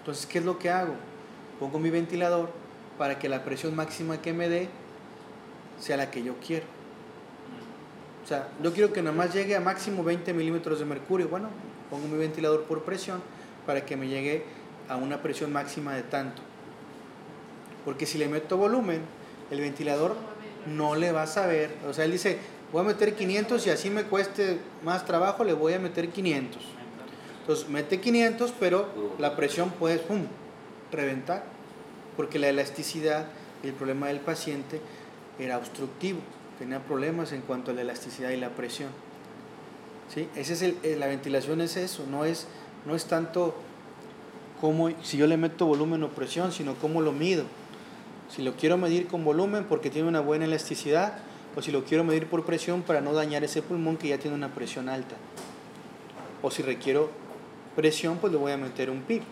Entonces, 0.06 0.26
¿qué 0.26 0.38
es 0.38 0.44
lo 0.44 0.56
que 0.56 0.70
hago? 0.70 0.94
Pongo 1.58 1.80
mi 1.80 1.90
ventilador 1.90 2.48
para 2.96 3.18
que 3.18 3.28
la 3.28 3.42
presión 3.42 3.74
máxima 3.74 4.22
que 4.22 4.32
me 4.32 4.48
dé 4.48 4.68
sea 5.80 5.96
la 5.96 6.12
que 6.12 6.22
yo 6.22 6.36
quiero. 6.36 6.64
O 8.22 8.28
sea, 8.28 8.46
yo 8.62 8.72
quiero 8.72 8.92
que 8.92 9.02
nada 9.02 9.16
más 9.16 9.34
llegue 9.34 9.56
a 9.56 9.60
máximo 9.60 10.04
20 10.04 10.32
milímetros 10.32 10.78
de 10.78 10.84
mercurio. 10.84 11.26
Bueno, 11.26 11.48
pongo 11.90 12.06
mi 12.06 12.16
ventilador 12.18 12.62
por 12.66 12.84
presión 12.84 13.20
para 13.66 13.84
que 13.84 13.96
me 13.96 14.06
llegue 14.06 14.44
a 14.88 14.94
una 14.94 15.20
presión 15.22 15.52
máxima 15.52 15.96
de 15.96 16.04
tanto. 16.04 16.40
Porque 17.84 18.06
si 18.06 18.16
le 18.16 18.28
meto 18.28 18.56
volumen, 18.56 19.00
el 19.50 19.60
ventilador 19.60 20.14
no 20.66 20.94
le 20.94 21.10
va 21.10 21.22
a 21.22 21.26
saber. 21.26 21.74
O 21.88 21.92
sea, 21.92 22.04
él 22.04 22.12
dice, 22.12 22.38
voy 22.70 22.82
a 22.82 22.84
meter 22.84 23.16
500 23.16 23.66
y 23.66 23.70
así 23.70 23.90
me 23.90 24.04
cueste 24.04 24.60
más 24.84 25.04
trabajo, 25.04 25.42
le 25.42 25.52
voy 25.52 25.72
a 25.72 25.80
meter 25.80 26.10
500. 26.10 26.75
Entonces 27.46 27.68
mete 27.68 28.00
500, 28.00 28.52
pero 28.58 28.88
la 29.20 29.36
presión 29.36 29.70
puede 29.70 29.98
pum, 29.98 30.22
reventar, 30.90 31.44
porque 32.16 32.40
la 32.40 32.48
elasticidad 32.48 33.26
y 33.62 33.68
el 33.68 33.72
problema 33.72 34.08
del 34.08 34.18
paciente 34.18 34.80
era 35.38 35.56
obstructivo, 35.56 36.18
tenía 36.58 36.80
problemas 36.80 37.30
en 37.30 37.42
cuanto 37.42 37.70
a 37.70 37.74
la 37.74 37.82
elasticidad 37.82 38.30
y 38.30 38.36
la 38.36 38.48
presión. 38.48 38.88
¿Sí? 40.12 40.28
Ese 40.34 40.54
es 40.54 40.62
el, 40.62 40.76
eh, 40.82 40.96
la 40.98 41.06
ventilación 41.06 41.60
es 41.60 41.76
eso, 41.76 42.04
no 42.10 42.24
es, 42.24 42.48
no 42.84 42.96
es 42.96 43.04
tanto 43.04 43.54
cómo, 44.60 44.90
si 45.04 45.16
yo 45.16 45.28
le 45.28 45.36
meto 45.36 45.66
volumen 45.66 46.02
o 46.02 46.08
presión, 46.08 46.50
sino 46.50 46.74
cómo 46.74 47.00
lo 47.00 47.12
mido. 47.12 47.44
Si 48.28 48.42
lo 48.42 48.56
quiero 48.56 48.76
medir 48.76 49.06
con 49.06 49.24
volumen 49.24 49.66
porque 49.68 49.88
tiene 49.88 50.08
una 50.08 50.20
buena 50.20 50.46
elasticidad, 50.46 51.18
o 51.54 51.62
si 51.62 51.70
lo 51.70 51.84
quiero 51.84 52.02
medir 52.02 52.26
por 52.26 52.44
presión 52.44 52.82
para 52.82 53.00
no 53.00 53.12
dañar 53.12 53.44
ese 53.44 53.62
pulmón 53.62 53.98
que 53.98 54.08
ya 54.08 54.18
tiene 54.18 54.36
una 54.36 54.52
presión 54.52 54.88
alta. 54.88 55.14
O 56.42 56.50
si 56.50 56.62
requiero 56.62 57.24
presión, 57.76 58.16
pues 58.18 58.32
le 58.32 58.38
voy 58.38 58.52
a 58.52 58.56
meter 58.56 58.90
un 58.90 59.02
PIB 59.02 59.22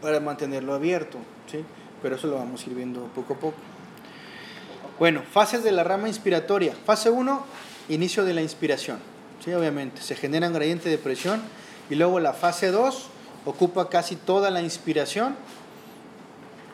para 0.00 0.20
mantenerlo 0.20 0.74
abierto, 0.74 1.18
¿sí? 1.50 1.64
Pero 2.02 2.16
eso 2.16 2.26
lo 2.26 2.36
vamos 2.36 2.64
a 2.64 2.70
ir 2.70 2.76
viendo 2.76 3.04
poco 3.14 3.34
a 3.34 3.36
poco. 3.38 3.56
Bueno, 4.98 5.22
fases 5.22 5.64
de 5.64 5.72
la 5.72 5.82
rama 5.82 6.08
inspiratoria. 6.08 6.74
Fase 6.84 7.10
1, 7.10 7.44
inicio 7.88 8.24
de 8.24 8.34
la 8.34 8.42
inspiración. 8.42 8.98
¿sí? 9.44 9.52
Obviamente, 9.52 10.02
se 10.02 10.14
genera 10.14 10.46
un 10.46 10.52
gradiente 10.52 10.88
de 10.88 10.98
presión 10.98 11.40
y 11.90 11.94
luego 11.94 12.20
la 12.20 12.32
fase 12.32 12.70
2 12.70 13.08
ocupa 13.44 13.88
casi 13.88 14.16
toda 14.16 14.50
la 14.50 14.62
inspiración 14.62 15.34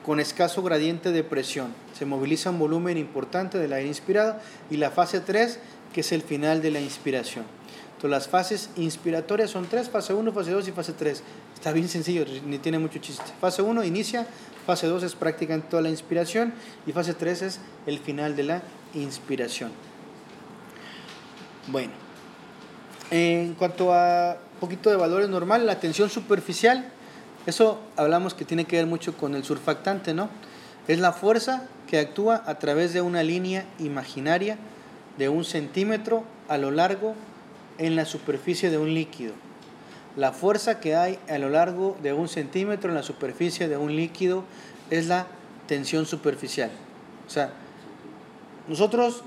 con 0.05 0.21
escaso 0.21 0.63
gradiente 0.63 1.13
de 1.13 1.23
presión. 1.23 1.75
Se 1.97 2.07
moviliza 2.07 2.51
un 2.51 2.59
volumen 2.59 2.99
importante 2.99 3.59
del 3.59 3.73
aire 3.73 3.89
inspirado 3.89 4.37
y 4.71 4.77
la 4.79 4.91
fase 4.91 5.21
3, 5.21 5.61
que 5.93 6.01
es 6.01 6.13
el 6.13 6.23
final 6.23 6.63
de 6.63 6.71
la 6.71 6.81
inspiración. 6.81 7.45
Las 8.03 8.29
fases 8.29 8.71
inspiratorias 8.77 9.51
son 9.51 9.67
tres, 9.67 9.91
fase 9.91 10.15
1, 10.15 10.33
fase 10.33 10.53
2 10.53 10.69
y 10.69 10.73
fase 10.73 10.93
3. 10.93 11.23
Está 11.55 11.73
bien 11.73 11.89
sencillo, 11.89 12.25
ni 12.47 12.59
tiene 12.59 12.79
mucho 12.79 13.01
chiste. 13.01 13.25
Fase 13.41 13.61
1 13.61 13.83
inicia, 13.83 14.25
fase 14.67 14.87
2 14.87 15.03
es 15.03 15.15
prácticamente 15.17 15.69
toda 15.69 15.83
la 15.83 15.89
inspiración 15.89 16.55
y 16.87 16.93
fase 16.93 17.15
3 17.15 17.43
es 17.43 17.61
el 17.87 17.99
final 17.99 18.37
de 18.37 18.45
la 18.45 18.63
inspiración. 18.95 19.73
Bueno, 21.67 21.93
en 23.11 23.55
cuanto 23.55 23.93
a 23.93 24.39
un 24.55 24.61
poquito 24.61 24.91
de 24.91 24.97
valores 24.97 25.29
normales, 25.29 25.67
la 25.67 25.81
tensión 25.81 26.09
superficial, 26.09 26.89
eso 27.47 27.81
hablamos 27.97 28.33
que 28.33 28.45
tiene 28.45 28.65
que 28.65 28.77
ver 28.77 28.87
mucho 28.87 29.17
con 29.17 29.35
el 29.35 29.43
surfactante, 29.43 30.15
¿no? 30.15 30.29
Es 30.87 31.01
la 31.01 31.13
fuerza 31.13 31.67
que 31.89 31.99
actúa 31.99 32.43
a 32.47 32.59
través 32.59 32.93
de 32.93 33.01
una 33.01 33.23
línea 33.23 33.67
imaginaria 33.81 34.57
de 35.19 35.29
un 35.29 35.45
centímetro 35.45 36.25
a 36.49 36.59
lo 36.59 36.71
largo 36.71 37.15
en 37.79 37.97
la 37.97 38.05
superficie 38.05 38.71
de 38.71 38.79
un 38.79 38.93
líquido. 38.93 39.33
La 40.17 40.33
fuerza 40.33 40.81
que 40.81 40.97
hay 40.97 41.19
a 41.29 41.39
lo 41.39 41.49
largo 41.49 41.97
de 42.03 42.13
un 42.13 42.29
centímetro 42.29 42.91
en 42.91 42.97
la 42.97 43.03
superficie 43.03 43.69
de 43.69 43.77
un 43.77 43.95
líquido 43.95 44.45
es 44.91 45.07
la 45.07 45.27
tensión 45.67 46.07
superficial. 46.07 46.71
O 47.27 47.31
sea, 47.31 47.53
nosotros 48.67 49.23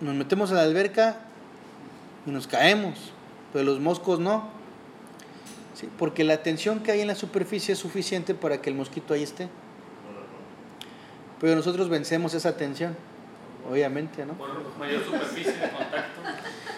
nos 0.00 0.14
metemos 0.14 0.50
a 0.52 0.54
la 0.54 0.62
alberca 0.62 1.20
y 2.26 2.30
nos 2.30 2.46
caemos, 2.46 3.12
pero 3.52 3.64
los 3.64 3.80
moscos 3.80 4.20
no. 4.20 4.48
Sí, 5.74 5.88
porque 5.98 6.24
la 6.24 6.42
tensión 6.42 6.80
que 6.80 6.92
hay 6.92 7.02
en 7.02 7.08
la 7.08 7.14
superficie 7.14 7.74
es 7.74 7.78
suficiente 7.78 8.34
para 8.34 8.62
que 8.62 8.70
el 8.70 8.76
mosquito 8.76 9.12
ahí 9.12 9.22
esté. 9.22 9.48
Pero 11.40 11.54
nosotros 11.54 11.90
vencemos 11.90 12.32
esa 12.32 12.56
tensión, 12.56 12.96
obviamente, 13.70 14.24
¿no? 14.24 14.34
Por 14.34 14.78
mayor 14.78 15.04
superficie 15.04 15.52
de 15.52 15.70
contacto. 15.70 16.20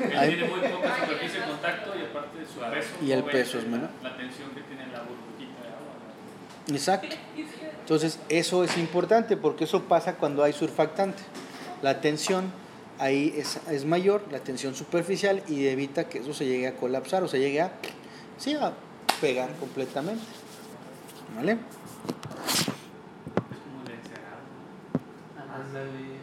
Él 0.01 0.37
tiene 0.37 0.49
muy 0.49 0.61
poca 0.61 0.97
superficie 1.01 1.41
de 1.41 1.47
contacto 1.47 1.93
y 1.99 2.03
aparte 2.05 2.39
de 2.39 2.47
su 2.47 2.61
peso. 2.61 2.89
Y 3.03 3.13
el 3.13 3.25
peso 3.25 3.59
es 3.59 3.67
menor. 3.67 3.91
La, 4.03 4.11
la 4.11 4.17
tensión 4.17 4.51
que 4.51 4.61
tiene 4.63 4.87
la 4.93 5.01
burbujita 5.01 5.63
de 5.63 5.69
agua. 5.69 5.95
Exacto. 6.69 7.17
Entonces, 7.81 8.19
eso 8.29 8.65
es 8.65 8.77
importante 8.77 9.37
porque 9.37 9.65
eso 9.65 9.85
pasa 9.85 10.17
cuando 10.17 10.45
hay 10.45 10.53
surfactante. 10.53 11.23
La 11.83 12.01
tensión 12.01 12.53
ahí 12.99 13.35
es, 13.37 13.61
es 13.71 13.85
mayor, 13.85 14.23
la 14.31 14.41
tensión 14.41 14.75
superficial, 14.75 15.43
y 15.49 15.67
evita 15.69 16.09
que 16.09 16.19
eso 16.19 16.35
se 16.35 16.45
llegue 16.45 16.67
a 16.67 16.75
colapsar 16.77 17.23
o 17.23 17.29
se 17.29 17.39
llegue 17.39 17.61
a, 17.61 17.73
sí, 18.37 18.55
a 18.55 18.73
pegar 19.21 19.51
completamente. 19.55 20.23
¿Vale? 21.37 21.53
Es 21.53 21.59
como 23.59 23.85
de 23.85 23.95
encerado. 23.95 24.43
Ándale. 25.55 26.19